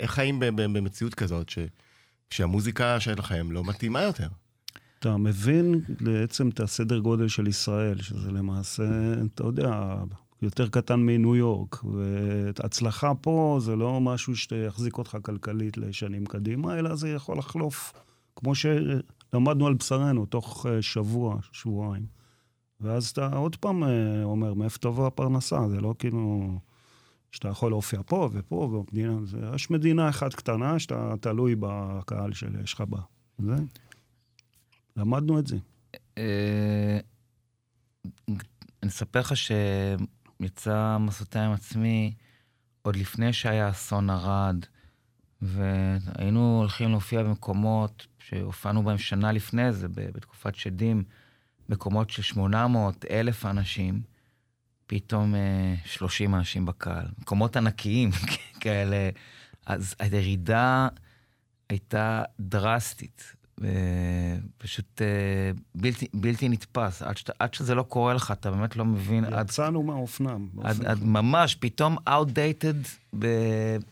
איך 0.00 0.10
חיים 0.10 0.40
במציאות 0.56 1.14
כזאת, 1.14 1.48
ש- 1.48 1.58
שהמוזיקה 2.30 3.00
שלכם 3.00 3.52
לא 3.52 3.64
מתאימה 3.64 4.02
יותר? 4.02 4.28
אתה 4.98 5.16
מבין 5.16 5.80
בעצם 6.00 6.48
את 6.48 6.60
הסדר 6.60 6.98
גודל 6.98 7.28
של 7.28 7.48
ישראל, 7.48 8.02
שזה 8.02 8.32
למעשה, 8.32 8.84
אתה 9.34 9.44
יודע, 9.44 9.94
יותר 10.42 10.68
קטן 10.68 11.00
מניו 11.00 11.36
יורק. 11.36 11.84
והצלחה 11.84 13.12
פה 13.20 13.58
זה 13.60 13.76
לא 13.76 14.00
משהו 14.00 14.36
שיחזיק 14.36 14.98
אותך 14.98 15.16
כלכלית 15.22 15.76
לשנים 15.76 16.26
קדימה, 16.26 16.78
אלא 16.78 16.94
זה 16.94 17.08
יכול 17.08 17.38
לחלוף, 17.38 17.92
כמו 18.36 18.54
שלמדנו 18.54 19.66
על 19.66 19.74
בשרנו, 19.74 20.26
תוך 20.26 20.66
אה, 20.66 20.82
שבוע, 20.82 21.36
שבועיים. 21.52 22.06
ואז 22.80 23.08
אתה 23.08 23.26
עוד 23.36 23.56
פעם 23.56 23.84
אה, 23.84 24.24
אומר, 24.24 24.54
מאיפה 24.54 24.78
תבוא 24.78 25.06
הפרנסה? 25.06 25.68
זה 25.68 25.80
לא 25.80 25.94
כאילו 25.98 26.58
שאתה 27.32 27.48
יכול 27.48 27.72
להופיע 27.72 28.00
פה 28.06 28.28
ופה, 28.32 28.54
ובמדינה, 28.54 29.24
זה, 29.24 29.38
יש 29.54 29.70
מדינה 29.70 30.08
אחת 30.08 30.34
קטנה 30.34 30.78
שאתה 30.78 31.14
תלוי 31.20 31.54
בקהל 31.60 32.32
שיש 32.32 32.74
לך 32.74 32.80
בה. 32.80 32.98
זה. 33.38 33.54
למדנו 34.96 35.38
את 35.38 35.46
זה. 35.46 35.56
אה, 36.18 36.98
אני 38.82 38.88
אספר 38.90 39.20
לך 39.20 39.32
שיצא 39.36 40.96
מסעותיי 41.00 41.42
עם 41.42 41.52
עצמי 41.52 42.14
עוד 42.82 42.96
לפני 42.96 43.32
שהיה 43.32 43.70
אסון 43.70 44.10
ערד, 44.10 44.56
והיינו 45.42 46.58
הולכים 46.58 46.90
להופיע 46.90 47.22
במקומות 47.22 48.06
שהופענו 48.18 48.82
בהם 48.82 48.98
שנה 48.98 49.32
לפני 49.32 49.72
זה, 49.72 49.88
בתקופת 49.88 50.54
שדים, 50.54 51.04
מקומות 51.68 52.10
של 52.10 52.22
800, 52.22 53.04
אלף 53.10 53.46
אנשים, 53.46 54.02
פתאום 54.94 55.34
אה, 55.34 55.74
30 55.84 56.34
אנשים 56.34 56.66
בקהל. 56.66 57.06
מקומות 57.18 57.56
ענקיים 57.56 58.10
כאלה. 58.60 59.10
אז 59.66 59.94
הירידה 59.98 60.88
הייתה 61.68 62.22
דרסטית. 62.40 63.34
אה, 63.64 63.68
פשוט 64.58 65.02
אה, 65.02 65.50
בלתי, 65.74 66.06
בלתי 66.14 66.48
נתפס. 66.48 67.02
עד, 67.02 67.16
שאתה, 67.16 67.32
עד 67.38 67.54
שזה 67.54 67.74
לא 67.74 67.82
קורה 67.82 68.14
לך, 68.14 68.30
אתה 68.30 68.50
באמת 68.50 68.76
לא 68.76 68.84
מבין 68.84 69.24
עד, 69.24 69.46
יצאנו 69.46 69.82
מהאופנם. 69.82 70.48
עד, 70.62 70.84
עד 70.84 71.04
ממש, 71.04 71.54
פתאום 71.54 71.96
outdated, 72.08 72.88
ב, 73.18 73.26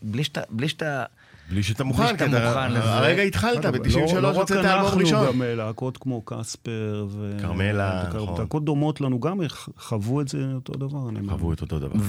בלי 0.03 0.24
שאתה... 0.24 0.40
בלי 0.51 0.68
שאתה 0.68 1.05
בלי 1.51 1.62
שאתה 1.62 1.84
מוכן, 1.84 2.16
כי 2.16 2.24
אתה- 2.24 2.48
מוכן 2.48 2.72
לזה. 2.72 2.84
הרגע 2.94 3.22
התחלת, 3.22 3.64
אגב, 3.64 3.76
ב-93 3.82 4.14
לא- 4.14 4.20
לא 4.22 4.28
רק 4.28 4.34
הוצאת 4.36 4.57
אלבום 4.64 4.70
אנחנו, 4.86 4.98
ראשון. 5.01 5.26
גם 5.26 5.42
אה, 5.42 5.55
להקות 5.55 5.96
כמו 5.96 6.22
קספר 6.24 7.07
ו... 7.11 7.36
כרמלה, 7.40 8.09
נכון. 8.14 8.40
להקות 8.40 8.64
דומות 8.64 9.01
לנו 9.01 9.20
גם 9.20 9.48
ח- 9.48 9.68
חוו 9.76 10.20
את 10.20 10.28
זה 10.28 10.38
אותו 10.55 10.72
דבר. 10.72 10.98
חוו 11.28 11.53
את 11.53 11.61
אותו 11.61 11.78
דבר. 11.78 12.01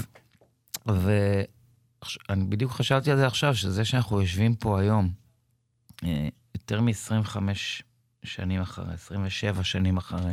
ואני 0.86 2.44
בדיוק 2.48 2.72
חשבתי 2.72 3.10
על 3.10 3.16
זה 3.16 3.26
עכשיו, 3.26 3.54
שזה 3.54 3.84
שאנחנו 3.84 4.20
יושבים 4.20 4.54
פה 4.54 4.80
היום, 4.80 5.10
אה, 6.04 6.28
יותר 6.54 6.80
מ-25 6.80 7.36
שנים 8.24 8.60
אחרי, 8.60 8.94
27 8.94 9.64
שנים 9.64 9.96
אחרי, 9.96 10.32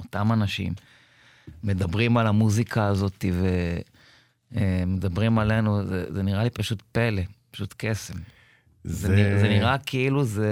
אותם 0.00 0.32
אנשים 0.32 0.72
מדברים 1.64 2.16
על 2.16 2.26
המוזיקה 2.26 2.86
הזאת 2.86 3.24
ומדברים 4.52 5.38
עלינו, 5.38 5.84
זה, 5.86 6.06
זה 6.14 6.22
נראה 6.22 6.44
לי 6.44 6.50
פשוט 6.50 6.82
פלא, 6.92 7.22
פשוט 7.56 7.74
קסם. 7.76 8.14
זה, 8.84 9.08
נראה, 9.08 9.40
זה 9.40 9.48
נראה 9.48 9.78
כאילו 9.78 10.24
זה 10.24 10.50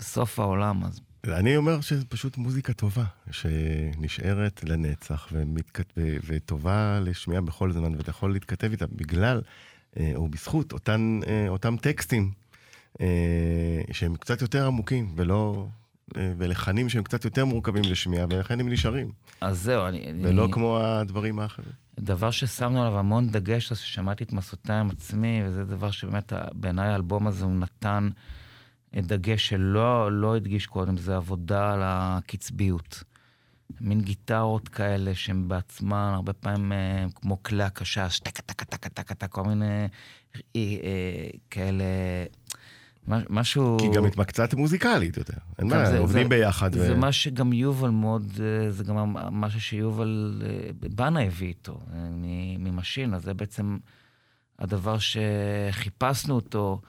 סוף 0.00 0.38
העולם, 0.38 0.84
אז 0.84 1.00
אני 1.28 1.56
אומר 1.56 1.80
שזה 1.80 2.04
פשוט 2.04 2.36
מוזיקה 2.36 2.72
טובה, 2.72 3.04
שנשארת 3.30 4.64
לנצח 4.64 5.28
ומתכת... 5.32 5.92
וטובה 6.26 7.00
לשמיעה 7.00 7.40
בכל 7.40 7.72
זמן, 7.72 7.94
ואתה 7.94 8.10
יכול 8.10 8.32
להתכתב 8.32 8.70
איתה 8.70 8.86
בגלל, 8.86 9.40
אה, 9.96 10.12
או 10.14 10.28
בזכות, 10.28 10.72
אותן, 10.72 11.20
אה, 11.26 11.48
אותם 11.48 11.76
טקסטים 11.76 12.30
אה, 13.00 13.06
שהם 13.92 14.16
קצת 14.16 14.42
יותר 14.42 14.66
עמוקים, 14.66 15.12
ולא... 15.16 15.66
ולחנים 16.14 16.88
שהם 16.88 17.02
קצת 17.02 17.24
יותר 17.24 17.44
מורכבים 17.44 17.82
לשמיעה, 17.84 18.26
ולכן 18.30 18.60
הם 18.60 18.68
נשארים. 18.68 19.10
אז 19.40 19.62
זהו, 19.62 19.86
אני... 19.86 20.12
ולא 20.22 20.44
אני... 20.44 20.52
כמו 20.52 20.80
הדברים 20.80 21.38
האחרים. 21.38 21.72
דבר 22.00 22.30
ששמנו 22.30 22.82
עליו 22.82 22.98
המון 22.98 23.28
דגש, 23.28 23.68
זה 23.68 23.76
ששמעתי 23.76 24.24
את 24.24 24.32
מסעותיי 24.32 24.76
עם 24.76 24.90
עצמי, 24.90 25.42
וזה 25.46 25.64
דבר 25.64 25.90
שבאמת, 25.90 26.32
בעיניי 26.52 26.88
האלבום 26.88 27.26
הזה 27.26 27.44
הוא 27.44 27.52
נתן 27.52 28.08
אה, 28.96 29.00
דגש 29.00 29.48
שלא 29.48 30.12
לא 30.12 30.36
הדגיש 30.36 30.66
קודם, 30.66 30.96
זה 30.96 31.16
עבודה 31.16 31.72
על 31.72 31.80
הקצביות. 31.82 33.02
מין 33.80 34.00
גיטרות 34.00 34.68
כאלה 34.68 35.14
שהן 35.14 35.48
בעצמן, 35.48 36.12
הרבה 36.14 36.32
פעמים 36.32 36.72
אה, 36.72 37.06
כמו 37.14 37.42
כלי 37.42 37.62
הקשש, 37.62 38.18
טקה 38.18 38.42
טקה 38.42 38.64
טקה 38.64 38.88
טקה 38.88 39.14
טקה, 39.14 39.28
כל 39.28 39.42
מיני 39.42 39.88
אה, 40.56 41.30
כאלה, 41.50 41.84
משהו... 43.30 43.76
כי 43.80 43.88
גם 43.94 44.04
התמקצעת 44.04 44.54
מוזיקלית 44.54 45.16
יותר. 45.16 45.32
אין 45.58 45.68
בעיה, 45.68 45.90
זה- 45.90 45.98
עובדים 45.98 46.22
זה- 46.22 46.28
ביחד. 46.28 46.72
זה 46.74 46.92
ו- 46.94 46.98
מה 46.98 47.12
שגם 47.12 47.52
יובל 47.52 47.90
מאוד, 47.90 48.26
אה, 48.40 48.70
זה 48.72 48.84
גם 48.84 48.96
משהו 49.30 49.60
שיובל 49.60 50.42
אה, 50.44 50.70
בנה 50.94 51.20
הביא 51.22 51.48
איתו, 51.48 51.80
אה, 51.92 51.98
ממשין, 52.58 53.14
אז 53.14 53.22
זה 53.22 53.34
בעצם 53.34 53.78
הדבר 54.58 54.96
שחיפשנו 54.98 56.34
אותו, 56.34 56.80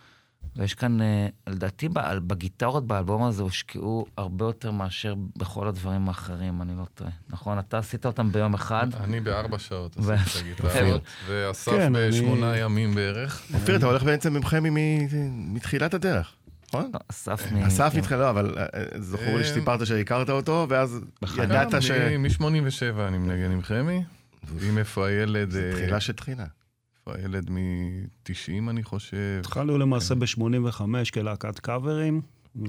ויש 0.55 0.73
כאן, 0.73 1.01
אה, 1.01 1.27
לדעתי, 1.47 1.89
ב- 1.89 2.17
בגיטרות 2.27 2.87
באלבום 2.87 3.23
הזה 3.23 3.43
הושקעו 3.43 4.05
הרבה 4.17 4.45
יותר 4.45 4.71
מאשר 4.71 5.13
בכל 5.37 5.67
הדברים 5.67 6.07
האחרים, 6.07 6.61
אני 6.61 6.73
לא 6.77 6.85
טועה, 6.95 7.09
נכון? 7.29 7.59
אתה 7.59 7.77
עשית 7.77 8.05
אותם 8.05 8.31
ביום 8.31 8.53
אחד. 8.53 8.87
אני 9.03 9.19
בארבע 9.19 9.59
שעות 9.59 9.97
עשיתי 9.97 10.51
את 10.51 10.59
הגיטרות, 10.59 11.01
ואסף 11.27 11.71
כן, 11.71 11.95
אני- 11.95 12.07
בשמונה 12.09 12.57
ימים 12.57 12.95
בערך. 12.95 13.41
אופיר, 13.53 13.75
אתה 13.75 13.85
הולך 13.85 14.03
בעצם 14.03 14.35
עם 14.35 14.43
חמי 14.45 14.69
מ- 14.69 15.53
מתחילת 15.53 15.93
הדרך, 15.93 16.33
נכון? 16.67 16.91
לא, 16.93 16.99
אסף 17.11 17.51
מ... 17.51 17.57
אסף 17.57 17.89
כן. 17.93 17.99
מתחיל, 17.99 18.17
לא, 18.17 18.29
אבל 18.29 18.55
אה, 18.57 18.63
אה, 18.75 19.01
זכור 19.01 19.25
לי 19.25 19.37
אה, 19.37 19.43
שסיפרת 19.43 19.85
שהכרת 19.85 20.29
אותו, 20.29 20.65
ואז 20.69 20.99
ידעת 21.37 21.81
ש... 21.81 21.91
מ-87 21.91 22.43
אני 23.07 23.17
מנגן 23.17 23.51
עם 23.51 23.61
חמי, 23.61 24.03
עם 24.61 24.77
איפה 24.77 25.07
הילד, 25.07 25.49
זה 25.49 25.71
אה, 25.73 25.81
תחילה 25.81 25.99
שתחילה. 25.99 26.45
איפה 27.07 27.19
הילד 27.19 27.49
מ-90 27.49 28.69
אני 28.69 28.83
חושב. 28.83 29.17
התחלנו 29.39 29.77
למעשה 29.77 30.15
ב-85 30.15 30.81
כלהקת 31.13 31.59
קאברים. 31.59 32.21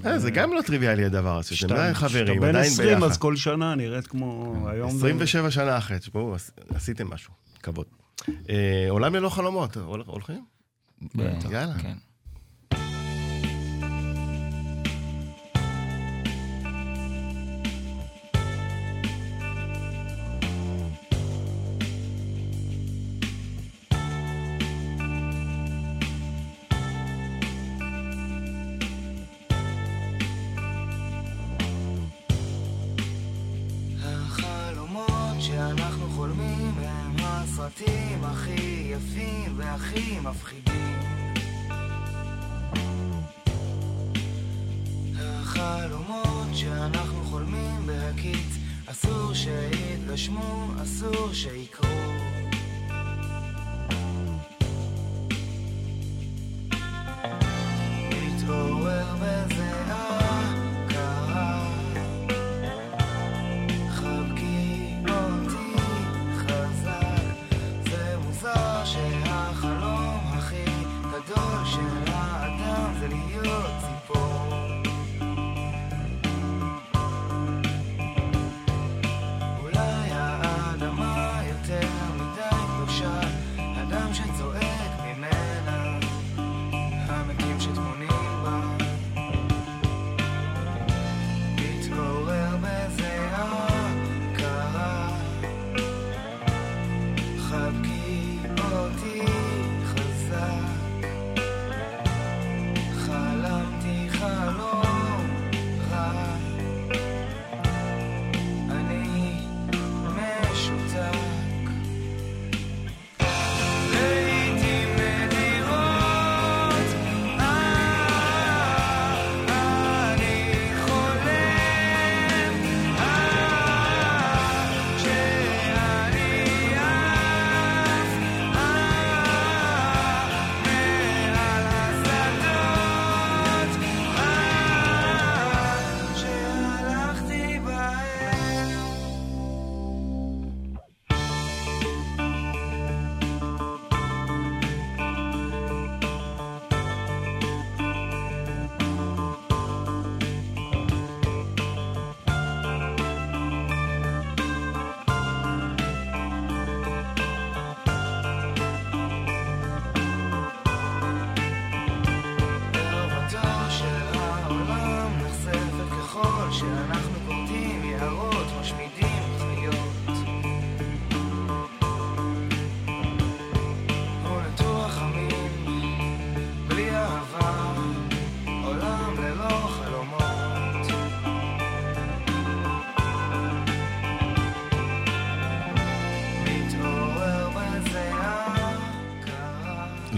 אה, 0.07 0.19
זה 0.19 0.31
גם 0.31 0.53
לא 0.53 0.61
טריוויאלי 0.67 1.05
הדבר 1.05 1.39
הזה, 1.39 1.57
שאתם 1.57 1.75
עדיין 1.75 1.95
חברים, 1.95 2.25
כשאתה 2.27 2.41
בן 2.41 2.49
עדיין 2.49 2.65
20, 2.73 2.89
ביחד. 2.89 3.03
אז 3.03 3.19
כל 3.19 3.37
שנה 3.37 3.75
נראית 3.75 4.07
כמו 4.07 4.55
היום. 4.69 4.91
זה- 4.91 4.97
27 4.97 5.51
שנה 5.51 5.79
אחרי, 5.79 5.99
תשמעו, 5.99 6.35
עש- 6.35 6.51
עשיתם 6.75 7.11
משהו, 7.11 7.33
כבוד. 7.63 7.87
אה, 8.51 8.87
עולם 8.89 9.15
ללא 9.15 9.29
חלומות, 9.29 9.77
הול- 9.77 10.03
הולכים? 10.07 10.45
בטח, 11.15 11.51
יאללה. 11.51 11.75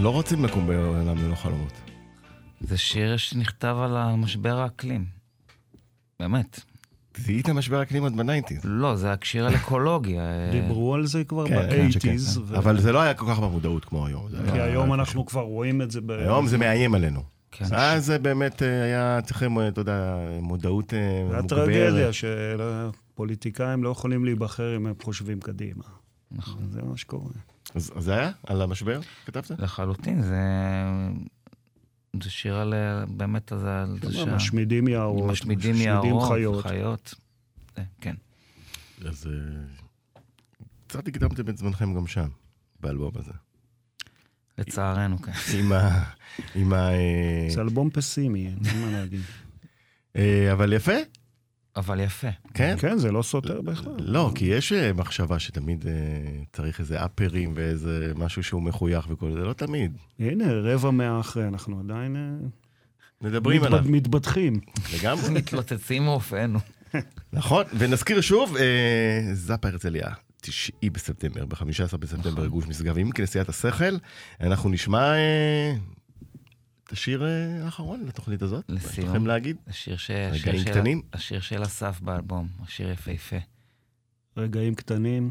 לא 0.05 0.09
רוצים 0.09 0.45
לקום 0.45 0.67
בעולם 0.67 1.17
ללא 1.17 1.35
חלומות. 1.35 1.73
זה 2.61 2.77
שיר 2.77 3.17
שנכתב 3.17 3.75
על 3.79 3.97
המשבר 3.97 4.59
האקלים. 4.59 5.05
באמת. 6.19 6.59
זיהית 7.17 7.49
משבר 7.49 7.81
אקלים 7.81 8.03
עוד 8.03 8.17
בניינטיז. 8.17 8.61
לא, 8.63 8.95
זה 8.95 9.13
שיר 9.23 9.45
על 9.47 9.55
אקולוגיה. 9.55 10.21
דיברו 10.51 10.93
על 10.93 11.05
זה 11.05 11.23
כבר 11.23 11.47
כן, 11.47 11.67
כן, 11.69 11.91
שכן. 11.91 12.15
ב-80's. 12.15 12.39
ו- 12.45 12.57
אבל 12.57 12.79
זה 12.79 12.91
לא 12.91 13.01
היה 13.01 13.13
כל 13.13 13.25
כך 13.29 13.39
במודעות 13.39 13.85
כמו 13.85 14.07
היום. 14.07 14.29
זה 14.29 14.37
כי 14.45 14.51
היה- 14.51 14.63
היום 14.63 14.93
אנחנו 14.93 15.25
כבר 15.25 15.41
רואים 15.41 15.81
את 15.81 15.91
זה 15.91 16.01
ב... 16.01 16.11
היום 16.11 16.47
זה 16.47 16.57
מאיים 16.57 16.95
עלינו. 16.95 17.23
כן. 17.51 17.65
אז 17.71 18.05
זה 18.05 18.19
באמת 18.19 18.61
אה, 18.63 18.83
היה 18.83 19.19
צריכים, 19.23 19.59
אה, 19.59 19.67
אתה 19.67 19.81
יודע, 19.81 20.15
מודעות 20.41 20.93
אה, 20.93 20.99
זה 21.29 21.41
מוגברת. 21.41 21.51
הטרגדיה 21.51 22.09
שפוליטיקאים 22.13 23.83
לא 23.83 23.89
יכולים 23.89 24.25
להיבחר 24.25 24.75
אם 24.75 24.87
הם 24.87 24.93
חושבים 25.03 25.39
קדימה. 25.39 25.83
נכון. 26.31 26.61
זה 26.71 26.81
מה 26.81 26.97
שקורה. 26.97 27.31
אז 27.75 27.91
זה 27.97 28.13
היה? 28.13 28.31
על 28.47 28.61
המשבר? 28.61 28.99
כתבת? 29.25 29.51
לחלוטין, 29.59 30.21
זה... 30.21 30.41
זה 32.23 32.29
שיר 32.29 32.55
על... 32.55 32.73
אה, 32.73 33.05
באמת, 33.05 33.53
אז 33.53 33.63
על 33.65 33.97
זה 34.01 34.13
שה- 34.13 34.35
משמידים 34.35 34.87
יערות, 34.87 35.31
משמידים 35.31 35.75
יערות, 35.75 36.31
חיות. 36.31 36.65
חיות. 36.65 37.13
זה, 37.75 37.83
כן. 38.01 38.15
אז 39.07 39.27
אה, 39.27 40.21
קצת 40.87 41.07
הקדמתם 41.07 41.49
את 41.49 41.57
זמנכם 41.57 41.93
גם 41.93 42.07
שם, 42.07 42.27
באלבום 42.79 43.11
הזה. 43.15 43.31
לצערנו, 44.57 45.21
כן. 45.21 45.31
עם 45.59 45.71
ה... 45.71 46.03
עם 46.55 46.73
ה... 46.73 46.89
אה, 46.93 47.47
זה 47.49 47.61
אלבום 47.61 47.89
פסימי, 47.89 48.47
אין 48.47 48.81
מה 48.81 48.91
להגיד. 48.91 49.21
אה, 50.15 50.51
אבל 50.51 50.73
יפה, 50.73 50.91
אבל 51.77 51.99
יפה. 51.99 52.27
כן? 52.53 52.75
כן, 52.79 52.97
זה 52.97 53.11
לא 53.11 53.21
סותר 53.21 53.61
בכלל. 53.61 53.93
לא, 53.99 54.31
כי 54.35 54.45
יש 54.45 54.73
אה, 54.73 54.93
מחשבה 54.93 55.39
שתמיד 55.39 55.85
אה, 55.87 55.91
צריך 56.53 56.79
איזה 56.79 57.05
אפרים 57.05 57.53
ואיזה 57.55 58.11
משהו 58.15 58.43
שהוא 58.43 58.61
מחוייך 58.61 59.07
וכל 59.09 59.31
זה, 59.31 59.39
לא 59.39 59.53
תמיד. 59.53 59.97
הנה, 60.19 60.45
רבע 60.53 60.91
מאה 60.91 61.19
אחרי, 61.19 61.47
אנחנו 61.47 61.79
עדיין 61.79 62.15
אה, 62.15 62.47
מדברים 63.21 63.61
מתבד- 63.61 63.73
עליו, 63.73 63.91
מתבדחים. 63.91 64.59
לגמרי. 64.93 65.29
מתלוצצים 65.39 66.03
מאופנו. 66.03 66.59
נכון, 67.33 67.63
ונזכיר 67.77 68.21
שוב, 68.21 68.55
אה, 68.57 68.63
זאפה 69.33 69.67
הרצליה, 69.67 70.07
9 70.41 70.71
בספטמבר, 70.93 71.45
ב-15 71.45 71.97
בספטמבר, 71.97 72.29
נכון. 72.31 72.47
גוש 72.47 72.67
משגב 72.67 72.97
עם 72.97 73.11
כנסיית 73.11 73.49
השכל. 73.49 73.95
אנחנו 74.41 74.69
נשמע 74.69 75.13
אה, 75.13 75.73
את 76.87 76.91
השיר 76.91 77.25
אה, 77.25 77.65
האחרון 77.65 78.03
לתוכנית 78.07 78.41
הזאת. 78.41 78.69
מה 78.69 78.75
יש 78.77 78.85
לסיום. 78.85 79.09
לכם 79.09 79.27
להגיד? 79.27 79.57
השיר, 79.67 79.97
ש... 79.97 80.11
רגעים 80.11 80.33
השיר 80.55 80.63
של... 80.63 80.71
קטנים. 80.71 81.01
השיר 81.13 81.39
של 81.39 81.63
אסף 81.63 81.99
באלבום, 82.01 82.47
השיר 82.63 82.91
יפהפה. 82.91 83.35
רגעים 84.37 84.75
קטנים, 84.75 85.29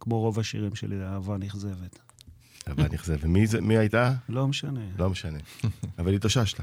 כמו 0.00 0.20
רוב 0.20 0.38
השירים 0.38 0.74
שלי, 0.74 1.04
אהבה 1.04 1.36
נכזבת. 1.38 1.98
אבל 2.66 2.88
נכזה. 2.92 3.16
ומי 3.20 3.46
זה- 3.46 3.60
מי 3.60 3.78
הייתה? 3.78 4.12
לא 4.28 4.48
משנה. 4.48 4.80
לא 4.98 5.10
משנה. 5.10 5.38
אבל 5.98 6.14
התאוששת, 6.14 6.60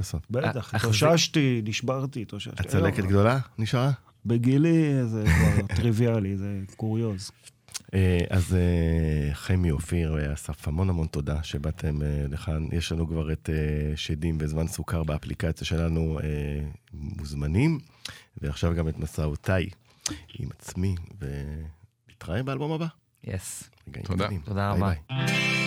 בסוף. 0.00 0.22
בטח, 0.30 0.74
אה, 0.74 0.78
התאוששתי, 0.78 1.62
נשברתי, 1.64 2.22
התאוששתי. 2.22 2.56
הצלקת 2.58 2.96
היום, 2.98 3.08
גדולה 3.08 3.38
נשארה? 3.58 3.90
בגילי 4.26 5.06
זה 5.06 5.24
כבר 5.24 5.76
טריוויאלי, 5.76 6.36
זה 6.36 6.60
קוריוז. 6.76 7.30
אה, 7.94 8.18
אז 8.30 8.54
אה, 8.54 9.34
חמי, 9.34 9.70
אופיר, 9.70 10.18
אה, 10.18 10.34
אסף, 10.34 10.68
המון 10.68 10.90
המון 10.90 11.06
תודה 11.06 11.42
שבאתם 11.42 11.98
לכאן. 12.28 12.66
יש 12.72 12.92
לנו 12.92 13.08
כבר 13.08 13.32
את 13.32 13.50
שדים 13.96 14.38
בזמן 14.38 14.66
סוכר 14.66 15.02
באפליקציה 15.02 15.66
שלנו 15.66 16.18
מוזמנים, 16.92 17.78
ועכשיו 18.42 18.74
גם 18.74 18.88
את 18.88 18.98
מסעותיי 18.98 19.68
עם 20.38 20.48
עצמי, 20.58 20.94
ונתראה 21.20 22.42
באלבום 22.42 22.72
הבא. 22.72 22.86
יס. 23.24 23.70
רגעים 23.88 24.06
תודה. 24.06 24.28
תודה 24.44 24.72
ביי 24.72 24.78
רבה. 24.78 24.94
ביי. 25.08 25.59